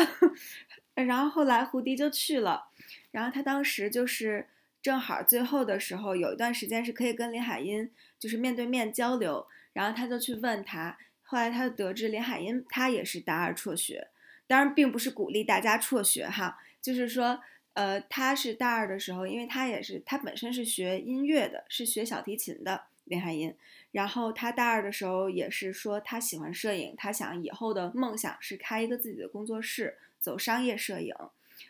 [0.94, 2.68] 然后后来胡迪就去了，
[3.10, 4.48] 然后他当时就是
[4.82, 14.08] 正好最后的时候有一段时间是可以跟林海音就是面对面交流，然后他就去问他，后来他就得知林海音他也是大二辍学，
[14.46, 17.40] 当然并不是鼓励大家辍学哈，就是说。
[17.74, 23.52] 呃，他是大二的时候，因为他也是他本身是学音乐的，是学小提琴的林海音。
[23.94, 31.14] 然后他大二的时候也是说他喜欢摄影，他想以后的梦想是开一个自己的工作室，走商业摄影，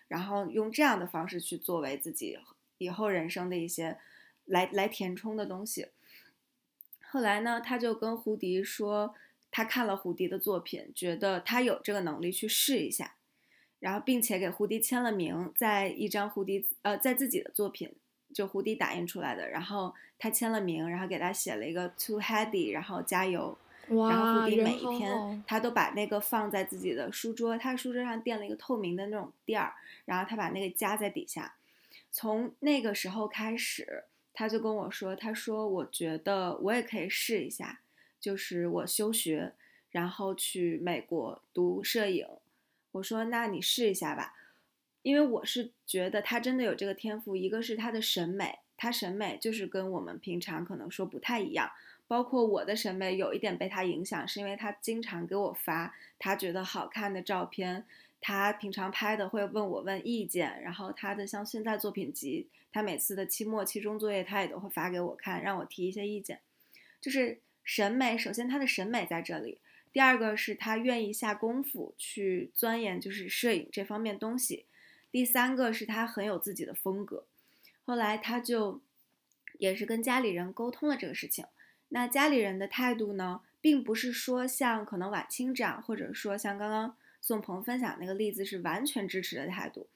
[0.08, 2.38] 然后用这样的方式去作为自己
[2.78, 3.98] 以后人生的一些
[4.46, 5.88] 来来填充的东西。
[7.10, 9.14] 后来呢，他就跟胡迪说，
[9.50, 13.16] 他看了胡迪的作品，觉得他有这个能力去试一下。
[13.80, 17.94] 然后并且给胡迪签了名，在一张胡迪呃在自己的作品
[18.34, 23.56] 就胡迪打印出来的，然后他签了名，然后给他写了一个 To Hedy，然后加油。
[23.86, 29.74] 然后，胡迪每一天好他都把那个放在自己的书桌，他书桌上垫了一个透明的那种垫儿，
[30.06, 31.54] 然后他把那个夹在底下。
[32.10, 37.80] 从那个时候开始，他就跟我说，他说我觉得我也可以试一下，
[38.18, 39.52] 就是我休学，
[39.90, 42.26] 然后去美国读摄影。
[42.92, 44.32] 我说那你试一下吧，
[45.04, 51.70] 因为我是觉得他真的有这个天赋，一个是他的审美，他审美就是跟我们平常可能说不太一样，
[52.08, 57.84] 包括我的审美有一点被他影响，是因为他经常给我发他觉得好看的照片，
[58.18, 66.40] 他平常拍的会问我问意见，然后他的像现在作品集，他每次的期末、期中作业他也都会发给我看，让我提一些意见，
[66.98, 69.58] 就是审美，首先他的审美在这里。
[69.92, 74.64] 第二个是他愿意下功夫去钻研，就是摄影这方面东西。
[75.14, 77.24] 第三个是他很有自己的风格。
[77.84, 78.80] 后来他就
[79.60, 81.44] 也是跟家里人沟通了这个事情。
[81.90, 89.86] 那家里人的态度呢，并不是说像可能晚清这样，或者说像刚刚宋鹏分享那个例子是完全支持的态度。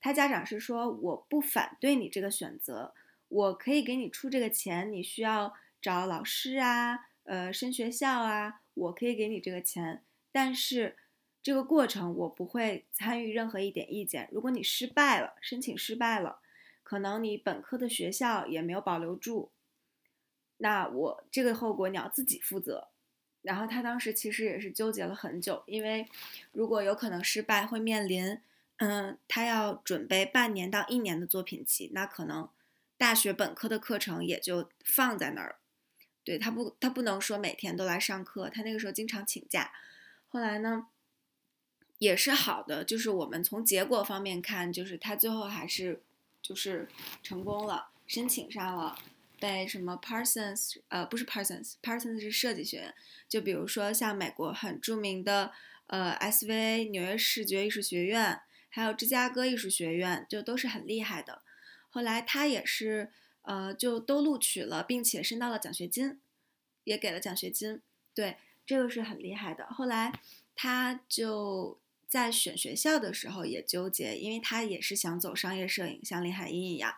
[0.00, 2.94] 他家长是说，我不反对你这个选择，
[3.26, 5.52] 我可以给你出这个钱，你需要
[5.82, 8.60] 找老师啊，呃，升学校啊。
[8.74, 10.94] 我可以给你这个钱，但是
[11.42, 14.28] 这个过程我不会参与任何一点意见。
[14.30, 16.40] 如果你失败了，申请失败了，
[16.82, 19.50] 可能你本科的学校也没有保留住，
[20.58, 22.88] 那我这个后果你要自己负责。
[23.42, 26.06] 然后他当时其实也是纠结了很久，因为
[26.52, 28.38] 如果有可能失败，会面临，
[28.76, 32.50] 嗯，他要准备半年到一年的作品集，那可能
[32.98, 35.56] 大学本科的课程也就放在那儿。
[36.22, 39.72] 对他不，他不能说每天都来上课，他那个时候经常请假。
[40.28, 40.88] 后来呢，
[42.00, 46.02] 也是好的，就是我们从结果方面看，就是他最后还是
[46.42, 46.88] 就是
[47.22, 48.98] 成功了，申请上了，
[49.38, 52.94] 被什么 Parsons，呃，不是 Parsons，Parsons 是设计学院，
[53.28, 55.52] 就比如说像美国很著名的
[55.86, 61.42] 呃 SVA 纽约视觉艺术学院，还有芝加哥艺术学院，就都是很厉害的。
[61.88, 63.12] 后来他也是。
[63.42, 66.20] 呃，就都录取了，并且申到了奖学金，
[66.84, 67.80] 也给了奖学金。
[68.14, 68.36] 对，
[68.66, 69.66] 这个是很厉害的。
[69.68, 70.12] 后来
[70.54, 71.80] 他就
[72.10, 76.94] 在选学校的时候也纠结，因为他也是想走商业摄影，像林海音一样。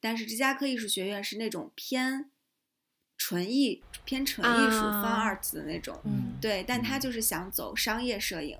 [0.00, 2.30] 但是芝加哥艺术学院是那种偏
[3.16, 6.62] 纯艺、偏纯艺术、啊 fun arts 的那种，嗯对。
[6.66, 8.58] 但他就是想走商业摄影。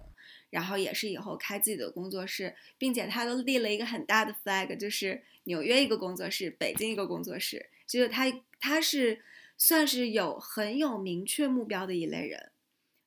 [0.48, 9.22] 然后也是以后开自己的工作室，并且他都立了一个很大的 flag，就是纽约一个工作室，北京一个工作室，就是他他是
[9.58, 12.52] 算是有很有明确目标的一类人，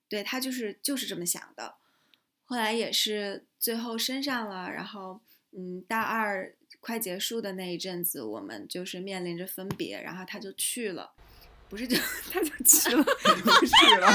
[0.10, 1.78] 对他就是就是这么想的。
[2.50, 5.22] 后来也是最后升上了，然后
[5.56, 11.12] 嗯，大二快结束的那一阵子，我们就是面临着分别，然后他就去了，
[11.70, 11.95] 不是就
[12.32, 14.08] 他就去了， 去了，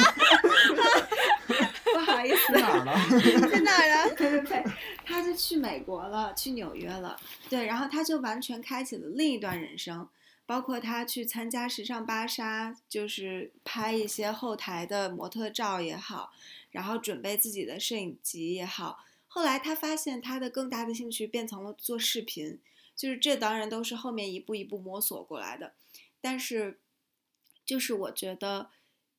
[1.95, 3.49] 不好意思，哪儿了？
[3.49, 4.15] 在哪儿了？
[4.17, 4.65] 对对对，
[5.07, 7.17] 他就去美国了，去纽约了。
[7.49, 10.09] 对，然后他就完全开启了另一段人生，
[10.47, 16.33] 包括他去参加时尚芭莎，就是拍一些后台的模特照也好，
[16.71, 19.05] 然后准备自己的摄影集也好。
[19.27, 22.61] 后来他发现他的更大的兴趣变成了做视频，
[22.95, 25.75] 就是这当然都是后面一步一步摸索过来的，
[26.21, 26.79] 但是
[27.65, 28.71] 就是我觉得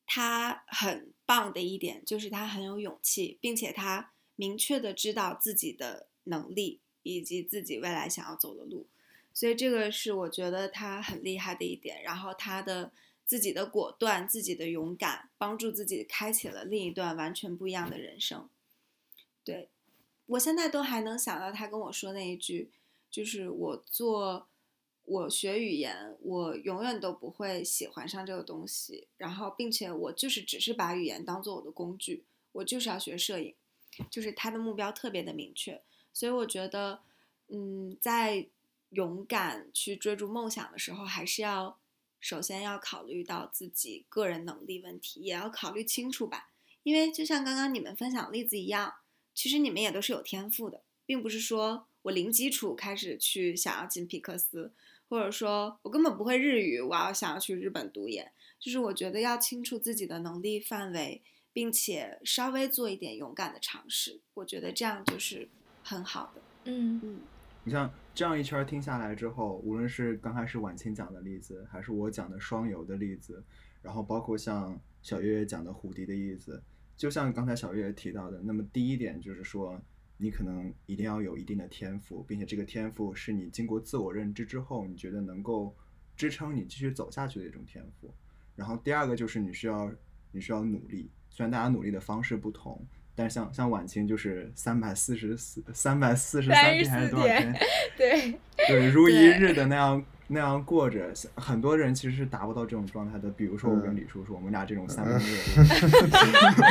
[0.06, 8.86] 他很棒的一点就是他很有勇气，并且他明确的知道自己的能力以及自己未来想要走的路，
[9.36, 12.02] 所以这个是我觉得他很厉害的一点。
[12.02, 12.90] 然后他的
[13.26, 18.48] 自己的果断、自己的勇敢，帮助自己开启了另一段完全不一样的人生。
[19.44, 19.68] 对
[20.24, 22.70] 我现在都还能想到他跟我说那一句，
[23.10, 24.48] 就是我做。
[25.08, 33.54] 我学语言，我永远都不会喜欢上这个东西，然后并且我就是只是把语言当做我的工具，我就是要学摄影，
[34.10, 35.80] 就是他的目标特别的明确，
[36.12, 37.02] 所以我觉得，
[37.46, 38.48] 嗯，在
[38.90, 41.78] 勇敢去追逐梦想的时候，还是要
[42.20, 46.50] 首先要考虑到自己个人能力问题，也要考虑清楚吧，
[46.82, 48.94] 因为就像刚刚你们分享的例子一样，
[49.34, 54.72] 其实你们也都是有天赋的，并不是说我零基础开始去想要进皮克斯。
[55.08, 61.22] 或者说我根本不会日语，我要想要去日本读研，就是我觉得要清楚自己的能力范围，
[61.52, 65.48] 并且稍微做一点勇敢的尝试，我觉得这样就是
[65.84, 66.42] 很好的。
[66.64, 67.20] 嗯嗯，
[67.66, 73.42] 你像这样一圈听下来之后，无论是刚开始晚清讲的例子，还是我讲的双游的例子，
[73.82, 76.62] 然后包括像小月月讲的胡迪的例子，
[76.96, 79.78] 就像刚才小月月提到的，那么第一点就是说。
[80.18, 85.76] 你可能一定要有一定的天赋，并且这个天赋是你经过自我认知之后，你觉得能够
[86.16, 88.14] 支撑你继续走下去的一种天赋。
[88.54, 89.92] 然后第二个就是你需要
[90.32, 92.82] 你需要努力，虽然大家努力的方式不同，
[93.16, 97.54] 但是像像晚清就是三百四十四三百四十三天还是多少天？
[97.96, 98.38] 对
[98.68, 103.30] 对，如一日的那样那样过着，很多人其实是达不到这种状态的。
[103.30, 105.20] 比如说我跟李叔叔，我们俩这种三分热
[106.10, 106.62] 度，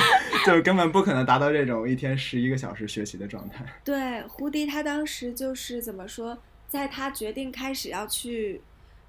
[0.45, 3.65] 就根本不可能达到这种一天十一个小时学习的状态。
[3.83, 6.37] 对，胡迪他当时就是怎么说，
[6.67, 8.61] 在他决定开始要去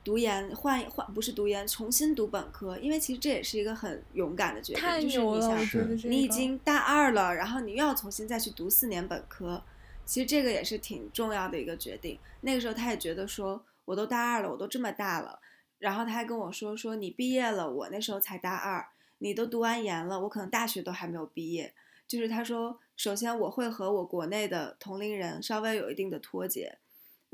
[0.07, 9.61] 读研，换换不是读研，重新读本科，因为其实这也是一个很勇敢的决定，就是，你想你已经大二了，然后你又要重新再去读四年本科，
[10.05, 12.17] 其实这个也是挺重要的一个决定。
[12.43, 15.41] 那个时候他也觉得说，我都大二了，我都这么大了，
[15.81, 18.87] 然后他还跟我说说你毕业了，我那时候才大二，
[19.19, 21.75] 你都读完研了，我可能大学都还没有毕业。
[22.07, 26.79] 就是他说，首先我会和我国内的同龄人稍微有一定的脱节，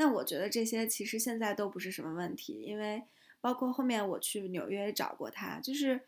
[0.03, 3.05] 那我觉得这些其实现在都不是什么问题，因为
[3.41, 6.01] 包括后面我去纽约找过他，就是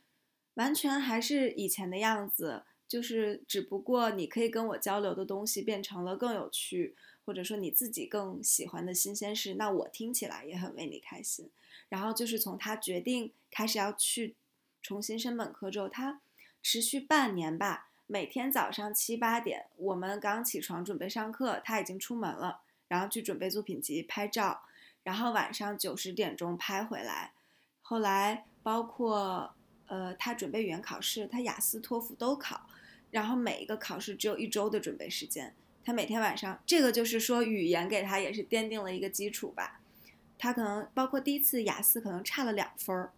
[0.55, 11.49] 完全还是以前的样子，就是只不过你可以跟我交流的东西变成了更有趣，或者说你自己更喜欢的新鲜事，那我听起来也很为你开心。
[11.89, 14.35] 然后就是从他决定开始要去
[14.83, 16.21] 重新升本科之后，他
[16.61, 24.63] 持续半年吧，每天早上七八点，我们刚起床准备上课，他已经出门了，然后去准备作品集拍照，
[25.03, 27.33] 然后晚上九十点钟拍回来。
[27.83, 29.55] 后来包括
[29.87, 32.63] 呃，他准备语言考试，他雅思、托福都考，
[33.11, 35.55] 然后每一个考试只有一周的准备时间。
[35.85, 39.81] 他每天晚上，这个就是说语言给他也是奠定了一个基础吧。
[40.39, 43.13] 他可能包括第一次雅思可能差了两分儿，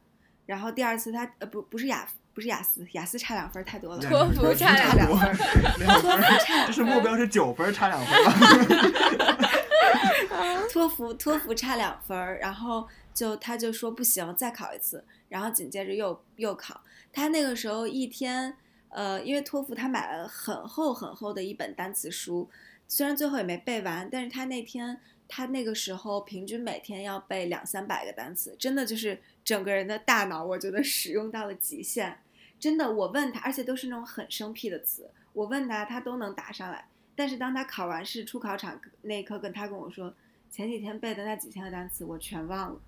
[0.47, 5.33] 然后第二次他呃不不是雅不是雅思，雅思差两分儿太多了，托福差差两两分儿，
[5.79, 9.47] 两分儿，差 这是目标是九分儿，差两分？
[10.72, 16.83] 托福托福差两分儿，然后就他就说不行，再考一次，然后紧接着又又考。
[17.12, 18.57] 他那个时候一天，
[18.91, 22.49] 呃，因为托福他买了很厚很厚的一本单词书，
[22.87, 32.18] 虽然最后也没背完，但是他那天他那个时候平均每天要背两三百个单词，真的就是整个人的大脑我觉得使用到了极限。
[32.59, 36.88] 真的，我问他，而且都是那种很生僻的词，我问他，他都能答上来。
[37.17, 40.14] 但是当他考完试出考场那一刻，跟他跟我说，
[40.51, 42.80] 前几天背的那几千个单词我全忘了，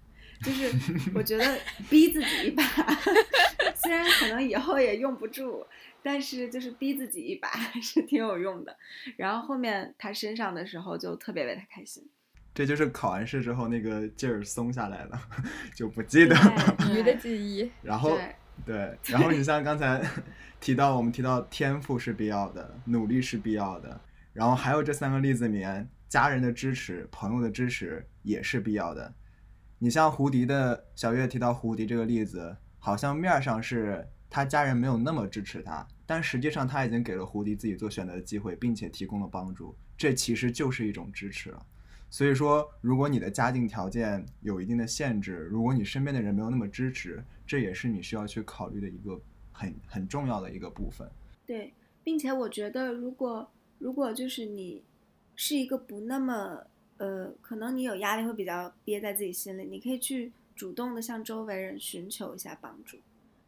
[0.42, 0.70] 就是
[1.14, 1.58] 我觉得
[1.90, 2.62] 逼自己一把，
[3.74, 5.66] 虽然可能以后也用不住，
[6.02, 8.76] 但是就是逼自己一把还 是挺有用的。
[9.16, 12.06] 然后后面他身上的时候就特别为他开心。
[12.54, 15.20] 这就是考完试之后那个劲儿松下来了，
[15.76, 16.76] 就不记得了。
[16.92, 18.34] 鱼的记忆，然后对
[18.66, 20.04] 对，然后你像刚才
[20.60, 24.00] 提到，我们提到天赋是必要的，努力是必要的，
[24.38, 29.12] 然后还有这三个例子里面，家人的支持、朋友的支持也是必要的。
[29.80, 41.66] 你像胡迪的小月提到胡迪这个例子，好像面上是他家人没有那么支持他，但实际上他已经给了胡迪自己做选择的机会，并且提供了帮助，这其实就是一种支持了。
[42.08, 49.20] 所以说，如果你的家境条件有一定的限制，如果你身边的人没有那么支持，这也是你需要去考虑的一个
[49.50, 51.10] 很很重要的一个部分。
[51.44, 51.74] 对，
[52.04, 54.82] 并且我觉得，如果如果就是你
[55.36, 56.64] 是一个不那么
[56.98, 62.98] 呃，可能你有压力会比较憋在自己心里，你可以去主动的向周围人寻求一下帮助。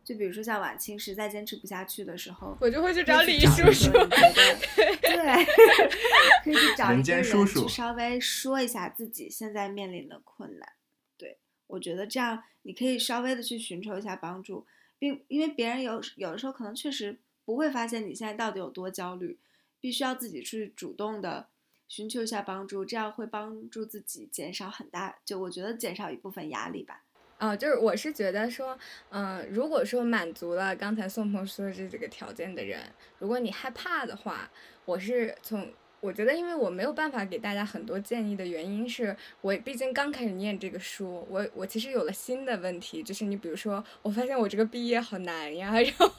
[0.02, 3.90] 就比如说像晚清实在坚持不下去的时候，我就会去找李叔叔。
[3.92, 5.44] 对，
[6.42, 10.72] 可以去找一个人间叔叔去稍微说一下自己现在面临的困难。
[11.16, 14.66] 对我觉得这样你可以稍微的去寻求一下帮助，
[14.98, 19.38] 并因为别人有有的时候可能确实不会发现你现在到底有多焦虑，
[19.80, 21.48] 必须要自己去主动的
[21.88, 27.04] 寻求一下帮助，这样会帮助自己减少很大，就我觉得减少一部分压力吧。
[27.38, 28.78] 啊，就是我是觉得说，
[29.08, 34.50] 嗯、如果说满足了刚才宋鹏说的这几个条件的人，如果你害怕的话，
[34.84, 46.10] 我是从我觉得，因为我没有办法给大家很多建议的原因是，我毕竟刚开始念这个书，我我其实有了新的问题，就是你比如说，我发现我这个毕业好难呀， 然后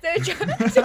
[0.00, 0.80] 在这就是，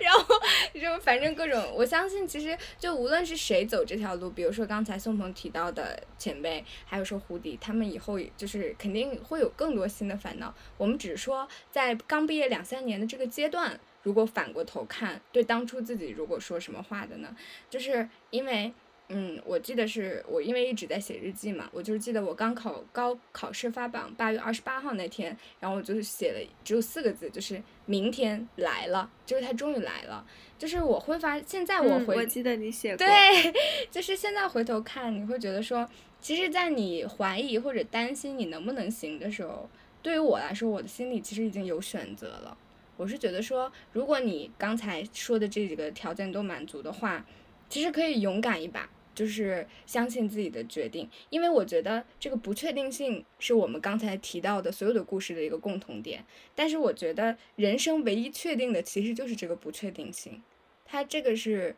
[0.00, 0.24] 然后
[0.72, 10.54] 就反正各种，我相信其实就无论是谁走这条路，比如说刚才宋鹏提到的前辈，还有说胡迪，他们以后就是肯定会有更多新的烦恼。
[10.78, 17.36] 我们只是说在刚毕业两三年的这个阶段，如果反过头看，对当初自己如果说什么话的呢？
[17.68, 18.72] 就是因为。
[19.08, 30.26] 嗯，我记得是我因为一直在写日记嘛，我就是记得我刚考高考试发榜八月二十八号那天，然后我就是写了只有四个字，就是明天来了，就是他终于来了。
[30.58, 33.52] 就是我会发，现在我回、嗯我记得你写 过，对，
[33.90, 35.86] 就是现在回头看，你会觉得说，
[36.18, 39.68] 其实，在你怀疑或者担心你能不能行的时候，
[40.00, 42.56] 对于我来说，我的心里其实已经有选择了。
[42.96, 47.24] 我是觉得说，如果你刚才说的这几个条件都满足的话，
[47.68, 56.24] 其实可以勇敢一把，就是相信自己的决定，因为我觉得这个不确定性是我们刚才提到的所有的故事的一个共同点。
[56.54, 60.42] 但是我觉得人生唯一确定的其实就是这个不确定性，
[60.84, 61.74] 它这个是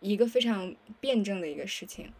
[0.00, 2.12] 一个非常辩证的一个事情。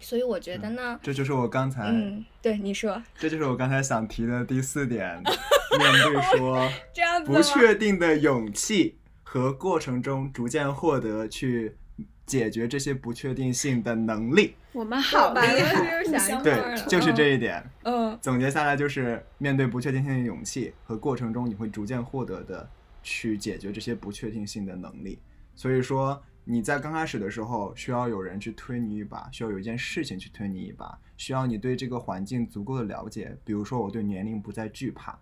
[0.00, 5.20] 所以我觉得呢，这就是我刚才，嗯，对你说这就是我刚才想提的第四点，
[5.76, 11.76] 面对说 这样子不确定的勇气和过程中逐渐获得去
[12.24, 14.54] 解决这些不确定性的能力。
[14.72, 17.62] 我们好把东西厉害，又想一互相对 就是这一点。
[17.82, 22.68] 嗯总结下来就是，面对不确定性的勇气和过程中你会逐渐获得的
[23.02, 25.18] 去解决这些不确定性的能力。
[25.54, 33.36] 所以说，你在刚开始的时候需要有人去推你一把，需要有一件事情去推你一把，需要你对这个环境足够的了解。
[33.44, 35.18] 比如说，我对年龄不再惧怕。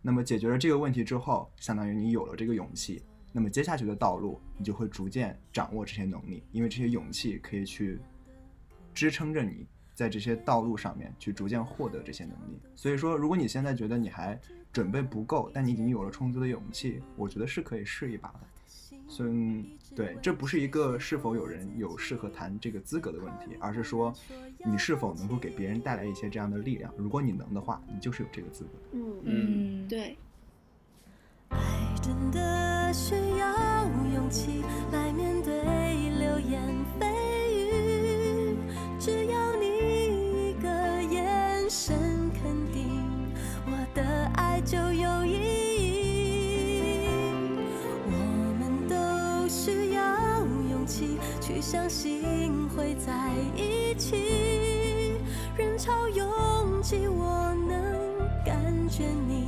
[0.00, 3.02] 那么解决了这个问题之后，相当于你有了这个勇气。
[3.32, 8.00] 那么接下去的道路，你就会逐渐掌握这些能力，因为这些勇气可以去
[8.94, 12.58] 支撑着你在这些道路上面去逐渐获得这些能力。
[12.74, 14.40] 所以说，如果你现在觉得你还
[14.72, 18.40] 准备不够，但你已经有了充足的勇气，我觉得是可以试一把的。
[19.08, 24.12] 所以，嗯对，这不是一个是否有人有适合谈这个资格的问题，而是说
[24.64, 26.92] 你是否能够给别人带来一些这样的力量。
[26.96, 28.70] 如果你能的话，你就是有这个资格。
[28.92, 30.16] 嗯，嗯，对，
[31.48, 31.58] 爱
[32.02, 33.84] 真的需要
[34.14, 34.62] 勇气
[34.92, 35.54] 来面对
[36.18, 36.62] 流言
[37.00, 37.17] 蜚
[51.70, 54.16] 相信会在一起，
[55.54, 59.46] 人潮拥挤，我能感觉你。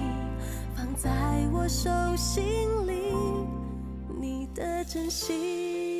[0.76, 1.10] 放在
[1.50, 1.88] 我手
[2.18, 3.14] 心里，
[4.20, 5.98] 你的真心。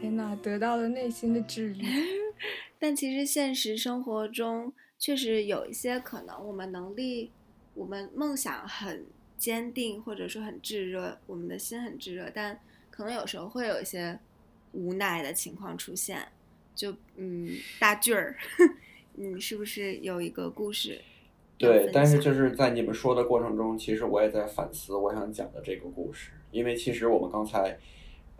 [0.00, 1.84] 天哪，得到了内心的治愈。
[2.78, 7.32] 但其实现实生活中确实有一些可能，我们能力，
[7.74, 12.60] 我们梦想很坚定，或者说很炙热，我们的心很炙热，但
[12.94, 14.16] 可能有时候会有一些
[14.70, 16.20] 无奈的情况出现。
[16.76, 17.50] 就嗯，
[17.80, 18.36] 大句儿，
[19.14, 21.00] 你是不是有一个故事，
[21.58, 27.76] 对但是就是在你们说的过程中，其实我也在反思我想讲的这个故事，因为其实我们刚才，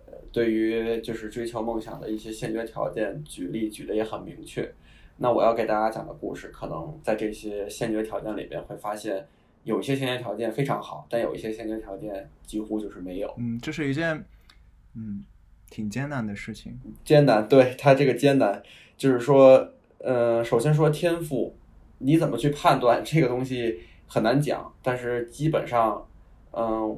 [0.07, 4.73] 呃，对于就是追求梦想的一些先决条件举例举的也很明确。
[5.17, 9.27] 那我要给大家讲的故事，可能在这些先决条件里边会发现，
[9.63, 13.33] 有一些先决条件非常好，但有一些先决条件几乎就是没有。
[13.39, 14.25] 嗯，这是一件
[14.95, 15.25] 嗯
[15.71, 16.79] 挺艰难的事情。
[17.05, 18.63] 艰难，对它这个艰难，
[18.97, 19.69] 就是说，
[19.99, 21.57] 呃，首先说天赋，
[21.99, 26.07] 你怎么去判断这个东西很难讲，但是基本上，
[26.53, 26.97] 嗯、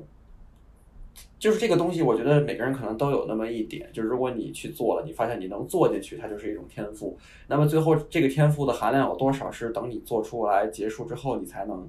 [1.39, 7.17] 就是这个东西，我觉得每个人可能都有那么一点，就是如果你去做了，你发现你能做进去，它就是一种天赋。
[7.47, 11.89] 那么最后这个天赋的含量有多少，是等你做出来结束之后，你才能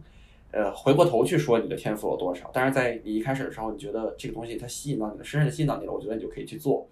[0.57, 2.49] 呃，回过头去说你的天赋有多少。
[2.51, 6.89] 但是在你一开始的时候，你觉得这个东西它吸引到你了，深深的吸引到你了，我觉得你就可以去做。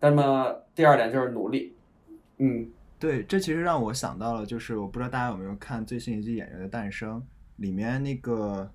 [0.00, 1.76] 那么第二点就是努力，
[2.38, 7.20] 嗯，对，这其实让我想到了，就是我不知道大家有没有看最新一季《演员的诞生》，
[7.56, 8.72] 里面那个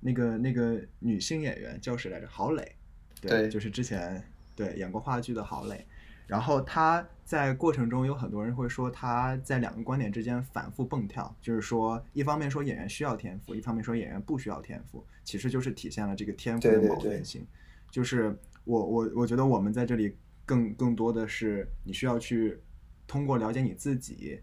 [0.00, 2.26] 那个那个女性演员叫谁来着？
[2.28, 2.76] 郝蕾，
[3.22, 4.22] 对就是之前
[4.54, 5.86] 对演过话剧的郝蕾。
[6.26, 17.46] 然后她在过程中有很多人会说他在两个观点之间反复蹦跳，就是说一方面说演员需要天赋，一方面说演员不需要天赋，其实就是体现了这个天赋的对对对矛盾性。
[17.88, 22.58] 就是我我我觉得我们在这里更更多的是你需要去
[23.06, 24.40] 通过了解你自己，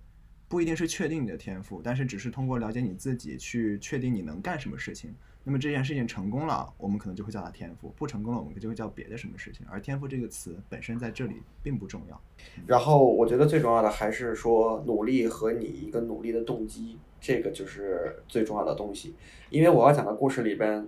[0.48, 5.14] 不一定是确定你的天赋，但是只是通过了解你自己去确定你能干什么事情。
[5.48, 9.66] 那么这件事情成功了，我们可能就会叫它天赋；不成功了，我们就会叫别的什么事情。
[9.72, 12.22] 而天赋这个词本身在这里并不重要。
[12.66, 19.16] 然后我觉得最重要的还是说努力和你一个努力的动机，这个就是最重要的东西。
[19.50, 20.86] 因为我要讲的故事里边，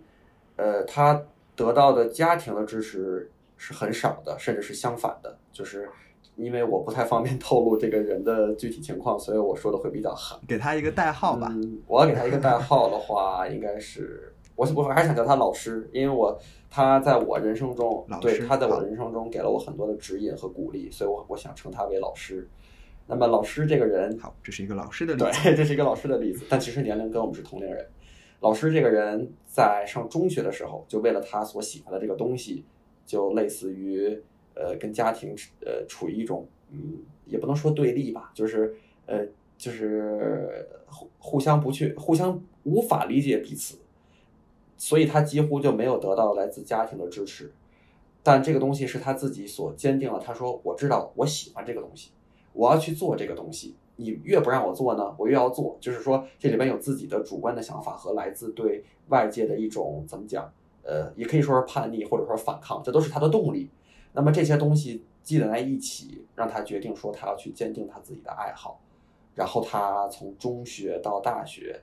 [0.57, 1.23] 呃，他
[1.55, 5.37] 得到的家庭的支持是很少的，甚至是相反的。
[5.53, 5.89] 就是
[6.35, 10.37] 因为我不太方便透露这个人的具体情况，所以我说的会比较狠。
[10.45, 11.47] 给他一个代号吧。
[11.49, 16.37] 嗯，我要给他一个代号的话，应该是我我还是想叫他老师，因为我
[16.69, 22.45] 他在我人生中对他在我人生中给了我很多的指引和鼓励，所以我我想称他为老师。
[23.07, 27.85] 那么老师这个人，好，这是一个老师的例对。，这是一个老师的例子，但其实年龄跟我们是同龄人。
[28.41, 32.65] 老师这个人在上中学的时候，就为了他所喜欢的这个东西，
[33.05, 34.21] 就类似于
[34.53, 35.33] 呃跟家庭
[35.65, 38.75] 呃处于一种嗯也不能说对立吧，就是
[39.07, 39.25] 呃
[39.57, 43.79] 就是互互相不去互相无法理解彼此，
[44.79, 47.53] 所以他几乎就没有得到来自家庭的支持。
[48.23, 50.19] 但这个东西是他自己所坚定了。
[50.19, 52.11] 他说：“我知道我喜欢这个东西，
[52.53, 53.75] 我要去做这个东西。
[53.97, 55.77] 你越不让我做呢，我越要做。
[55.81, 60.51] 就是说，这里边有自己的主观的想法和来自对外界的一种怎么讲？
[60.83, 63.69] 呃，也可以说是叛逆或者说反抗，这都是他的动力。
[64.13, 68.79] 那么这些东西积累在一起，让他决定说他要去坚定他自己的爱好。
[69.35, 71.79] 然后他从中学到大学，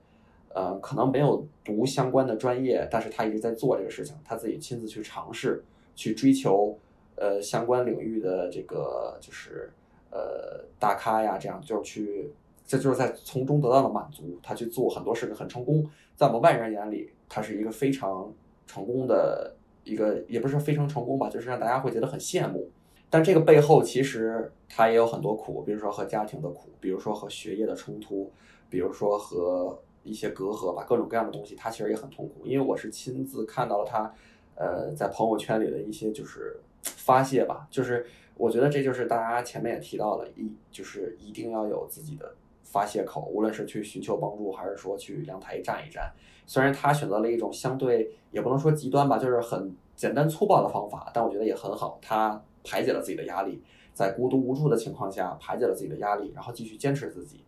[0.54, 5.62] 呃，可能没有读相关的专业，但是他一直在做这个事情，他自己亲自去尝试，
[5.94, 6.76] 去追求
[7.16, 9.70] 呃相关领域的这个就是
[10.10, 12.30] 呃大咖呀，这样就是去，
[12.66, 18.32] 这就是在从中得到了满足，他去做很多事情很成功，在我们外人眼里，他是一个非常
[18.66, 19.54] 成功的
[19.84, 22.68] 一个，也不是非常成功吧，就是让大家会觉得很羡慕。
[23.08, 28.30] 但这个背后其实他也有很多苦，比如说和家庭的苦，比如说和学业的冲突，
[28.68, 32.46] 比如说和一些隔阂吧，各种各样的东西，他其实也很痛苦。
[32.46, 34.14] 因为我是亲自看到了他，
[34.54, 38.06] 呃，在朋友圈里的一些就是发泄吧，就是
[38.36, 46.12] 我觉得这就是大家前面也提到了，一就是一定要有自己的发泄口，无论是去寻求帮助，还是说去阳台站一站。
[46.46, 51.98] 虽然他选择了一种相对也不能说极端吧，就是很简单粗暴的方法，但我觉得也很好。
[52.00, 53.60] 他排解了自己的压力，
[53.92, 57.40] 在孤独无助的情况下排解了自己的压力，然后继续坚持自己。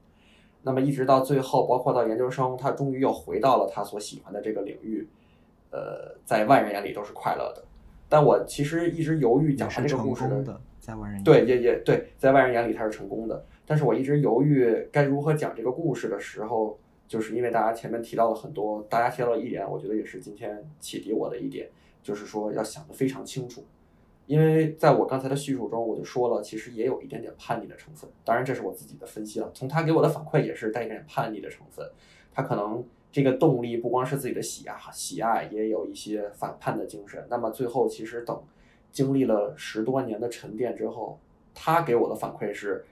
[0.62, 5.08] 那么一直到最后，包括到研究生，他终于又回到了他所喜欢的这个领域，
[5.70, 7.64] 呃，在外人眼里都是快乐的。
[8.08, 21.68] 但我其实一直犹豫讲他这个故事功的，在外人对，也也对，在外人眼里他是成功的，但是我一直犹豫该如何讲这个故事的时候，就是因为大家前面提到了很多，大家提到了一点，我觉得也是今天启迪我的一点，
[22.02, 23.62] 就是说要想得非常清楚。
[24.28, 28.08] 因为在我刚才的叙述中，我就说了，其实也有一点点叛逆的成分。
[28.24, 29.50] 当然，这是我自己的分析了。
[29.54, 31.90] 从他给我的反馈也是带一点叛逆的成分。
[32.30, 37.26] 他可能这个动力不光是自己的喜爱，喜爱也有一些反叛的精神。
[37.30, 38.38] 那么最后，其实等
[38.92, 41.18] 经历了十多年的沉淀之后，
[41.54, 42.84] 他给我的反馈是，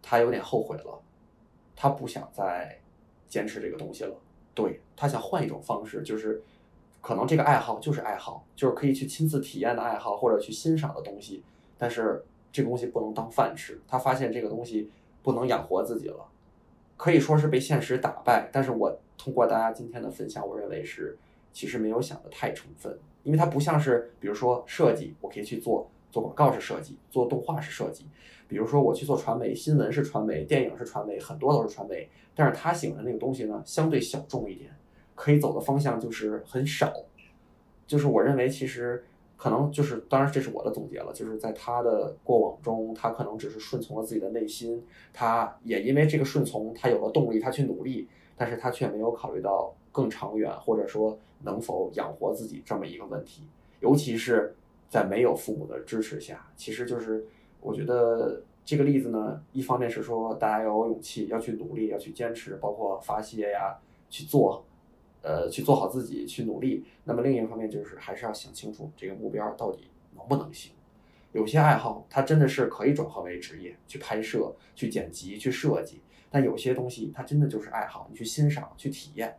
[0.00, 0.98] 他有点后悔了，
[1.76, 2.80] 他不想再
[3.28, 4.16] 坚持这个东西了。
[4.54, 6.42] 对他想换一种方式，就是
[7.02, 11.42] 可能这个爱好就是爱好，就是可以去亲自体验的爱好或者去欣赏的东西，
[11.76, 13.78] 但是这个东西不能当饭吃。
[13.86, 14.88] 他发现这个东西
[15.22, 16.24] 不能养活自己了，
[16.96, 18.48] 可以说是被现实打败。
[18.52, 21.18] 但是我通过大家今天的分享，我认为是
[21.52, 28.06] 其实没有想的太充分，因为它不像是比如说设计，我可以去做做广告式设计，做动画式设计，
[28.46, 32.08] 比如说我去做传媒，新闻是传媒，电影是传媒，很多都是传媒。
[32.34, 34.70] 但是他喜欢的那个东西呢，相对小众一点，
[35.22, 36.92] 可以走的方向就是很少。
[37.86, 39.04] 就是我认为其实
[39.36, 44.82] 可能就是，当然这是我的总结了，就是在他的过往中，他可能只是顺从了自己的内心，
[45.12, 53.46] 他也因为这个顺从，他有了动力，他去努力，但是他却没有考虑到更长远，或者说能否养活自己这么一个问题，
[53.78, 54.56] 尤其是
[54.88, 57.24] 在没有父母的支持下，其实就是
[57.60, 63.78] 我觉得这个例子呢，一方面是说大家要有勇气，要去努力，要去坚持，包括发泄呀，
[64.08, 64.64] 去做，
[65.22, 66.84] 呃去做好自己，去努力。
[67.04, 70.72] 那么另一方面就是还是要想清楚这个目标到底能不能行。
[71.32, 76.02] 有些爱好它真的是可以转化为职业，去拍摄、去剪辑、去设计。
[76.30, 79.36] 但有些东西它真的就是爱好，你去欣赏、去体验。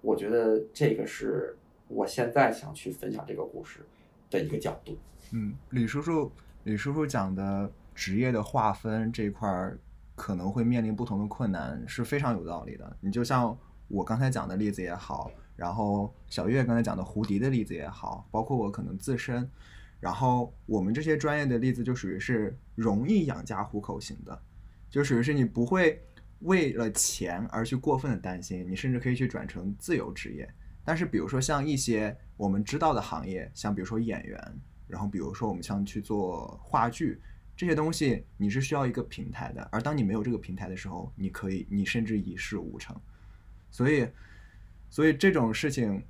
[0.00, 1.56] 我觉得这个是
[1.88, 3.86] 我现在想去分享这个故事
[4.30, 4.98] 的一个角度。
[5.32, 6.30] 嗯，李叔叔，
[6.64, 9.78] 李叔叔讲的职业的划分这一块儿
[10.16, 12.96] 可能会面临不同的困难，是非常有道理的。
[13.00, 13.56] 你就像
[13.92, 19.46] 我刚才讲的例子也好，然后小月刚才讲的胡迪的例子也好，包括我可能自身，
[20.00, 24.42] 然后我们这些专业的例子就属于是容易养家糊口型的，
[24.88, 26.02] 就属于是你不会
[26.38, 30.48] 为了钱而去过分的担心，你甚至可以去转成自由职业。
[30.86, 37.20] 但是比如说像一些我们知道的行业，像比如说演员，然后比如说我们像去做话剧
[37.54, 39.68] 这些东西，你是需要一个平台的。
[39.70, 42.98] 而当你没有这个平台的时候，你可以你甚至一事无成。
[43.72, 44.06] 所以，
[44.88, 46.00] 所以这种事情，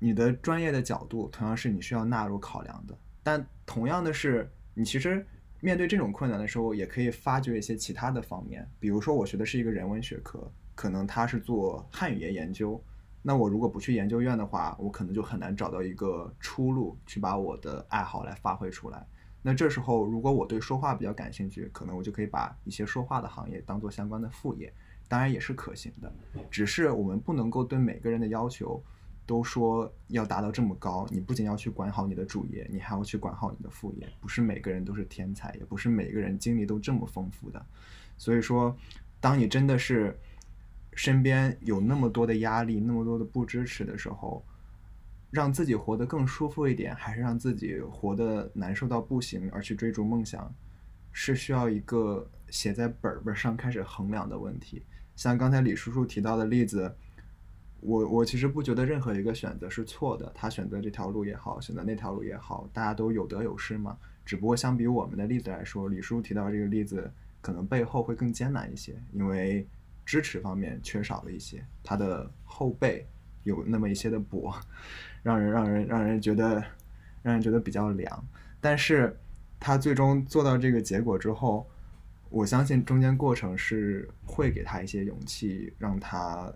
[0.00, 2.98] 你的专业的角度同样是你需要纳入考量的。
[3.22, 5.24] 但同样的是，你其实
[5.60, 8.68] 面对这种困难的时候，也可以发掘一些其他的方面。
[8.80, 12.82] 比如说，我学的是一个人文学科，可能他是做汉语言研究。
[13.22, 19.06] 那我如果不去研究院的话，我可能就很难找到一个出路去把我的爱好来发挥出来。
[19.42, 24.72] 那这时候，如果我对说话比较感兴趣，可能我就可以把一些说话的行业当做相关的副业，
[25.10, 26.12] 当然也是可行的。
[26.52, 28.80] 只是我们不能够对每个人的要求
[29.26, 31.04] 都说要达到这么高。
[31.10, 34.08] 你不仅要去管好你的主业，你还要去管好你的副业。
[34.20, 37.66] 不是每个人都是天才，也不是每个人经历都这么丰富的。
[38.16, 38.76] 所以说，
[39.18, 40.16] 当你真的是
[40.94, 44.44] 身边有那么多的压力、那么多的不支持的时候，
[45.32, 50.54] 让自己活得更舒服一点，还是让自己活得难受到不行而去追逐梦想，
[51.12, 54.84] 是需要一个写在本本上开始衡量的问题。
[55.20, 56.90] 像刚才李叔叔提到的例子，
[57.80, 63.98] 我我其实不觉得任何一个选择是错的，他选择这条路也好，选择那条路也好，大家都有得有失嘛。
[64.24, 69.66] 只不过相比我们的例子来说，李叔叔提到这个例子可能背后会更艰难一些，因为
[70.06, 73.06] 支持方面缺少了一些，他的后背
[73.42, 74.50] 有那么一些的薄，
[75.22, 76.64] 让人让人让人觉得
[77.22, 78.26] 让人觉得比较凉。
[78.58, 79.14] 但是
[79.58, 81.68] 他最终做到这个结果之后，
[82.30, 86.50] 我相信中间过程是会给他一些勇气，让他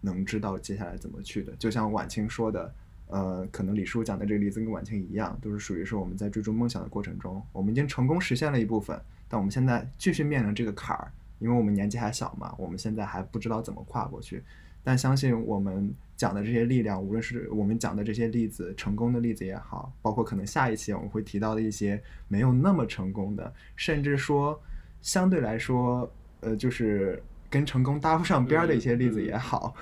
[0.00, 1.52] 能知道接下来怎么去的。
[1.56, 2.74] 就像晚清说的，
[3.06, 14.42] 呃，可能李叔讲的这个例子跟晚清一样，都是属于是我们在追逐梦想的过程中，我们已经成功实现了一部分，但我们现在继续面临这个坎儿，因为我们年纪还小嘛，我们现在还不知道怎么跨过去。
[14.86, 24.60] 但相信我们讲的这些力量，无论是我们讲的这些例子，成功的例子也好，包括可能下一期我们会提到的一些没有那么成功的，甚至说
[25.04, 26.10] 相对来说，
[26.40, 29.74] 呃，就是跟成功搭不上边儿的一些例子也好，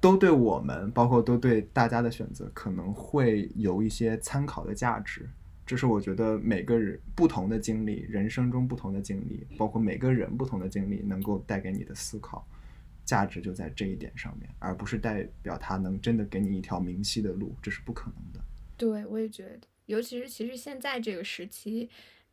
[0.00, 5.26] 都对我们，包括都对大家的选择，可能会有一些参考的价值。
[5.64, 12.44] 这是我觉得每个人不同的经历，人生中不同的经历，包括每个人不同的经历，能够带给你的思考。
[13.04, 18.40] 价值就在这一点上面，而不是代表他能真的给你一条明晰的路，这是不可能的。
[18.76, 21.88] 对，我也觉得，尤其是其实现在这个时期，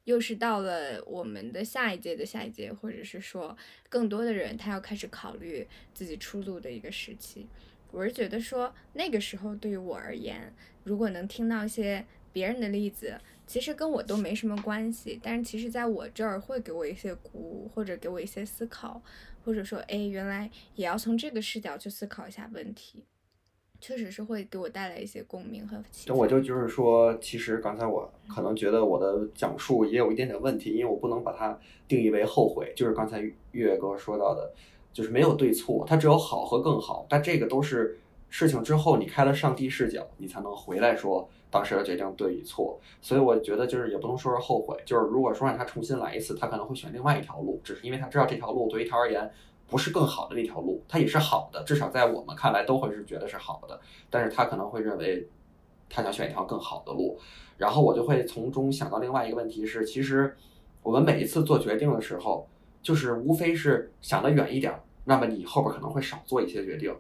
[0.08, 3.56] 又是到了我们的下一届的下一届，或者是说
[3.90, 7.46] 更多的人他要开始考虑自己出路的一个时期。
[7.92, 10.54] 我是觉得说那个时候对于我而言，
[10.86, 19.04] 如果能听到一些别人的例子，其实跟我都没什么关系，但是其实在我这儿会给我一些鼓舞，或者给我一些思考。
[19.44, 23.06] 或者说，哎，原来也要从这个视角去思考一下问题，
[23.88, 26.14] 确实是会给我带来一些共鸣和启发。
[26.14, 31.58] 我就就是说，其实刚才我可能觉得我的讲述也有一点点问题，因为我不能把它
[31.88, 32.74] 定义为后悔。
[32.76, 34.52] 就是刚才月哥说到的，
[34.92, 37.06] 就是没有对错，它只有好和更好。
[37.08, 37.98] 但这个都是
[38.28, 42.78] 事情之后，你开了上帝视角，你才能回来说当时的决定对与错。
[43.02, 49.32] 所以我觉得就是也不能说是后悔，就是如果说让他重新来一次，他可能会选另外一条路，只是因为他知道这条路对于他而言
[49.68, 53.80] 不是更好的那条路，它也是好的，至少在我们看来都会是觉得是好的，
[54.10, 55.28] 但是他可能会认为
[55.90, 57.20] 他想选一条更好的路，
[57.58, 60.36] 然后我就会从中想到另外一个问题是，其实
[60.82, 62.48] 我们每一次做决定的时候，
[62.82, 64.74] 就是无非是想得远一点，
[65.04, 66.96] 那么你后边可能会少做一些决定。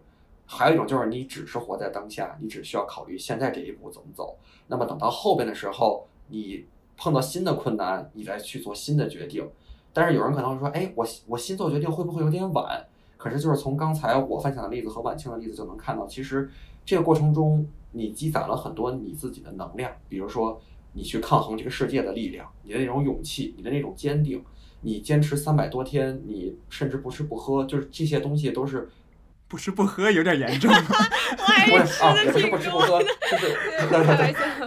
[0.45, 4.37] 还有一种就是你只是活在当下，你只需要考虑现在这一步怎么走。
[4.67, 6.65] 那么等到后边的时候，你
[6.95, 9.49] 碰到新的困难，你再去做新的决定。
[9.97, 12.85] 但是有人可能会说，哎，我我新做决定会不会有点晚？
[13.17, 16.47] 可是就是从刚才我分享的例子和晚清的例子就能看到，其实
[16.85, 20.61] 这个过程中你积攒了很多你自己的能量，比如说
[20.93, 24.39] 你去抗衡这个世界的力量，你的那种勇气，你的那种坚定，
[24.81, 28.87] 你坚持三百多天，你甚至不吃不喝，就是这些东西都是
[29.47, 30.71] 不吃不喝有点严重。
[31.71, 33.05] 我也啊，是吃的也不吃不喝，的。
[33.31, 33.57] 就是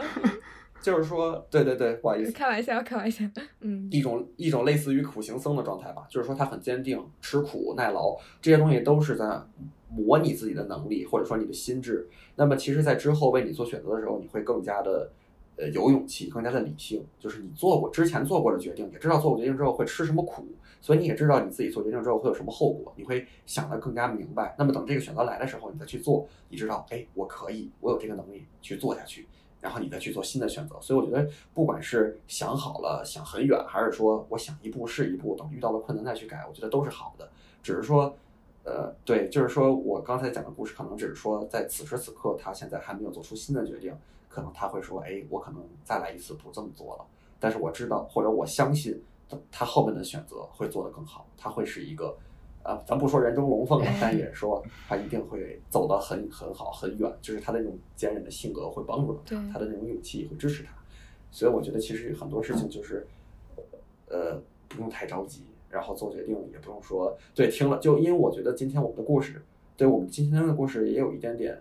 [0.82, 3.24] 就是说，对对对，不好意思，开玩笑，开玩笑。
[3.61, 9.43] 嗯，一种一种类似于苦行僧的状态吧，就是说他很坚定，吃苦耐劳，这些东西都是在
[9.90, 12.09] 模拟自己的能力，或者说你的心智。
[12.36, 15.11] 那么其实，在之后为你做选择的时候，你会更加的
[15.57, 20.47] 呃有勇气，更加的理性，就是你做过之前做过的决定，也知道做过决定之后会吃什么苦，
[20.81, 24.55] 所以你也知道你自己做决定之后会有什么后果，你会想得更加明白。
[24.59, 29.27] 那么等这个选择来的时候，你再去做，你知道，哎，我可以，我有这个能力去做下去。
[29.61, 30.78] 然后你再去做新的选择。
[30.81, 37.28] 所以我觉得，不管是想好了想很远，还是说我想一步是一步，等遇到了困难再去改，我觉得都是好的。
[37.62, 38.15] 只是说，
[38.65, 43.95] 呃，对，就是说我刚才讲的故事，可能只是说在此时此刻他现在还没有做出新的决定，
[44.28, 47.05] 可能他会说，哎，我可能再来一次不这么做了。
[47.39, 52.16] 但是我知道，或者我相信他他后面的选择会做得更好，他会是一个。
[52.62, 60.70] 啊，咱不说人中龙凤了，但也说他一定会走得很很好很远，就是他的那种坚韧的性格会帮助到他，他的那种勇气会支持他，
[61.31, 63.07] 所以我觉得其实很多事情就是，
[64.09, 64.39] 呃，
[64.69, 69.43] 不用太着急，然后做决定也不用说对听了就因为我觉得今天我们的故事，
[69.77, 71.59] 对我们今天的故事也有一点点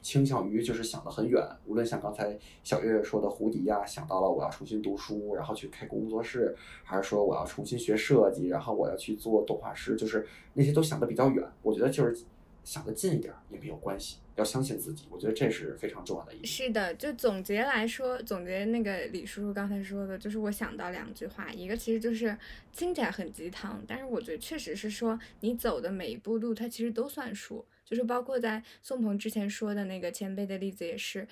[0.00, 11.44] 倾向于就是想得很远，无论像刚才小月月说的胡迪呀、想到了我要重新读书，然后去开工作室，还是说我要重新学设计，然后我要去做动画师，就是那些都想得比较远。
[11.62, 12.24] 我觉得就是
[12.64, 16.46] 想得近一点也没有关系，要相信自己，我觉得这是非常重要的一点。
[16.46, 22.36] 是的，就总结来说，总结那个李叔叔刚才说的，就是我想到两句话，一个其实就是
[22.72, 31.26] 听起来很鸡汤，但是我觉得确实是说你走的每一步路，它其实都算数，就是包括在宋鹏之前说的那个前辈的例子也是。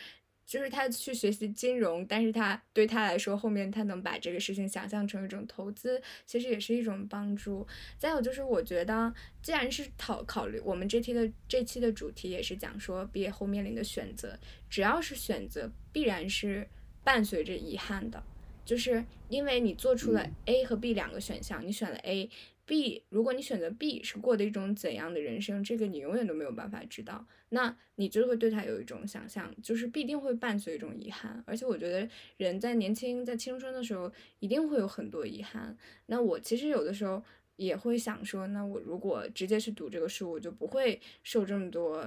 [0.47, 7.67] 就是他去学习金融，但是他对他来说，后面他能把这个事情想象成一种投资，其实也是一种帮助。
[7.99, 9.13] 再有就是，我觉得
[9.43, 14.39] 既然是讨考虑我们这期的这期的主题也是讲说毕业后面临的选择，
[14.71, 16.69] 只要是选择，必然是
[17.03, 18.23] 伴随着遗憾的，
[18.65, 22.31] 就是因为你做出了嗯 A 和 B 两个选项，你选了 A。
[22.67, 27.27] B，如果你选择 B 是过的一种怎样的人生，这个你永远都没有办法知道。
[27.51, 31.43] 那你就会对他有一种想象，就是必定会伴随一种遗憾。
[31.47, 32.07] 而且我觉得
[32.37, 35.77] 人在年轻、在青春的时候，一定会有很多遗憾。
[36.07, 37.23] 那我其实有的时候
[37.57, 42.05] 也会想说，那我如果直接去读这个书，我就不会受这么多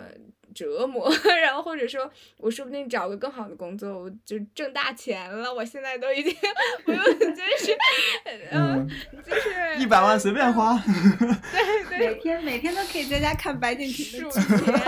[0.53, 1.11] 折磨，
[1.41, 5.53] 然后或者说我说不定找个更好的工作，我就挣大钱了。
[5.53, 6.33] 我现在都已经
[6.85, 7.77] 不用，就是，
[8.51, 8.87] 嗯，
[9.25, 10.77] 就是一百万随便花。
[10.81, 14.65] 对对，每天每天都可以在家看白敬亭数的剧。
[14.65, 14.81] 钱，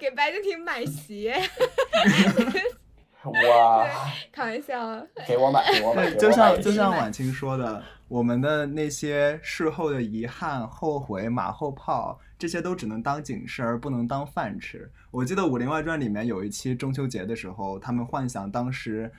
[0.00, 1.34] 给白敬亭买鞋，
[3.24, 3.86] 哇，
[4.30, 5.06] 开玩笑。
[5.26, 14.90] 给我买，给我买，就像就像婉清说的，我们的那些事后的遗憾、后悔、马后炮，这些都只能当警示，而不能当饭吃。
[15.10, 19.10] 我记得《武林外传》里面有一期中秋节的时候，他们幻想当时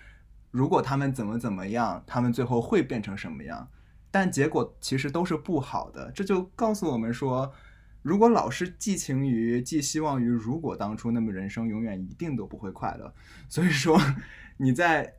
[0.51, 3.67] 如果他们怎么怎么样，他们最后会变成什么样，
[4.11, 6.11] 但结果其实都是不好的。
[6.11, 7.51] 这就告诉我们说。
[8.01, 13.11] 如果老是寄情于、寄希望于如果当初，那么人生永远一定都不会快乐。
[13.49, 13.99] 所以说，
[14.57, 15.11] 你在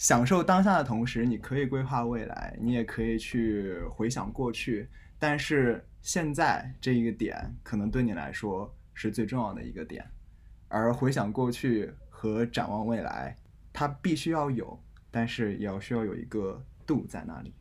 [0.00, 4.88] 享受当下的同时，你可以规划未来，你也可以去回想过去。
[5.18, 10.02] 但是现在这一个点，可能对你来说是最重要的一个点。
[10.68, 13.36] 而回想过去和展望未来，
[13.74, 17.52] 它必须要有，但是也要需要有一个度在那里。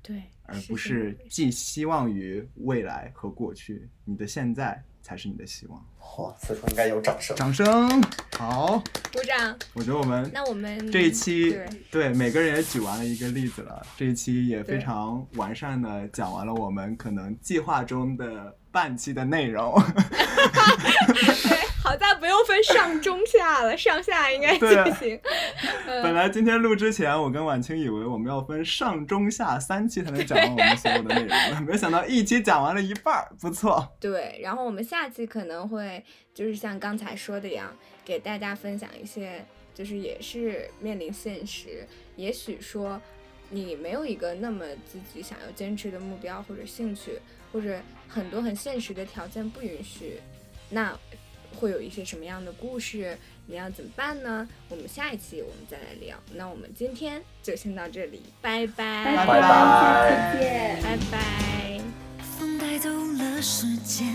[0.00, 5.78] 对，而不是寄希望于未来和过去，你的现在才是你的希望。
[6.16, 7.36] 哇，此处应该有掌声。
[7.36, 8.02] 掌声！
[8.38, 8.82] 好，
[9.12, 9.54] 鼓掌。
[9.74, 19.74] 我觉得我们那我们这一期对对每个人也举完了一个例子了，这一期也非常完善的讲完了我们可能计划中的半期的内容。
[21.84, 25.20] 对，好在不用分上中下了，上下应该对进行。
[25.86, 33.86] 本来今天录之前，我跟婉清以为我们要分上中下三期才能讲完我们所有的内容，没想到一期讲完了一半儿，不错。
[34.00, 36.02] 对，然后我们下期可能会
[36.32, 37.70] 就是像刚才说的一样，
[38.02, 39.44] 给大家分享一些，
[39.74, 41.86] 就是也是面临现实，
[42.16, 42.98] 也许说
[43.50, 47.18] 你没有一个那么自己想要坚持的目标或者兴趣，
[47.52, 47.78] 或者
[48.08, 50.18] 很多很现实的条件不允许，
[50.70, 50.98] 那
[51.54, 53.16] 会有一些什么样的故事？
[53.46, 54.48] 你要怎么办呢？
[54.68, 56.16] 我们下一期我们再来聊。
[56.34, 60.82] 那我们今天就先到这里，拜拜，拜拜下次见。
[60.82, 61.80] 拜拜。
[62.38, 64.06] 风带走了时间，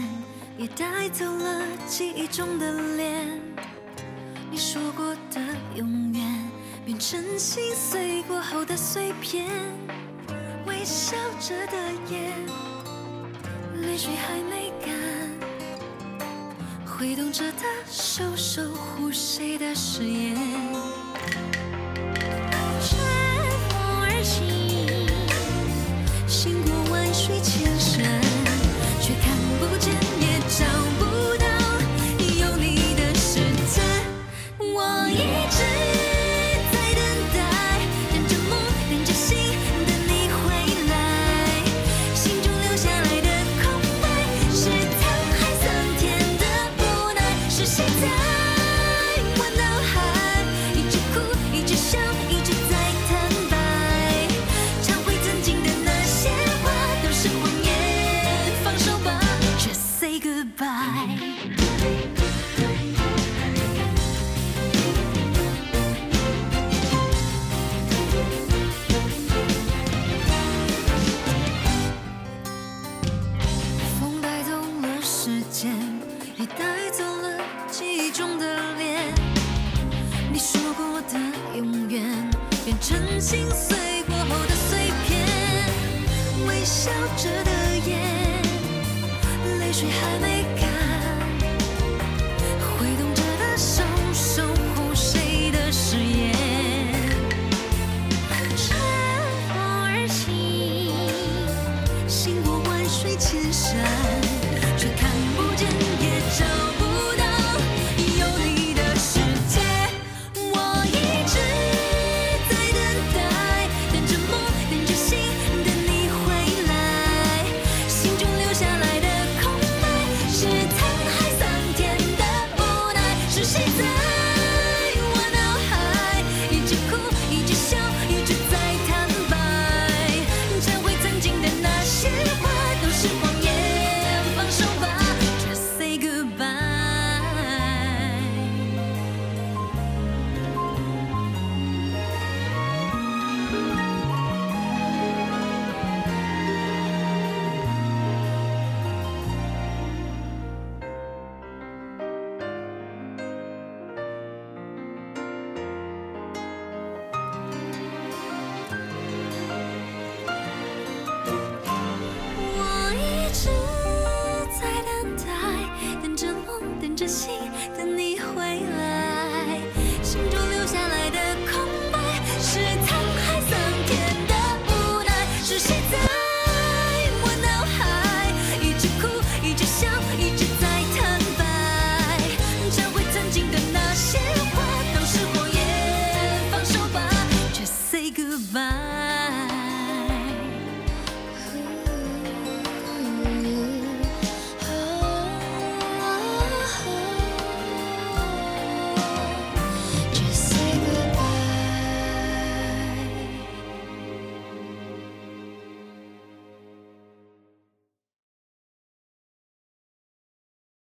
[0.58, 3.28] 也带走了记忆中的脸。
[4.52, 5.40] 你说过的
[5.76, 6.52] 永远，
[6.86, 9.48] 变成心碎过后的碎片。
[10.66, 11.78] 微笑着的
[12.10, 12.34] 眼，
[13.82, 15.29] 泪水还没干，
[17.00, 20.36] 挥动着的手守护谁的誓言。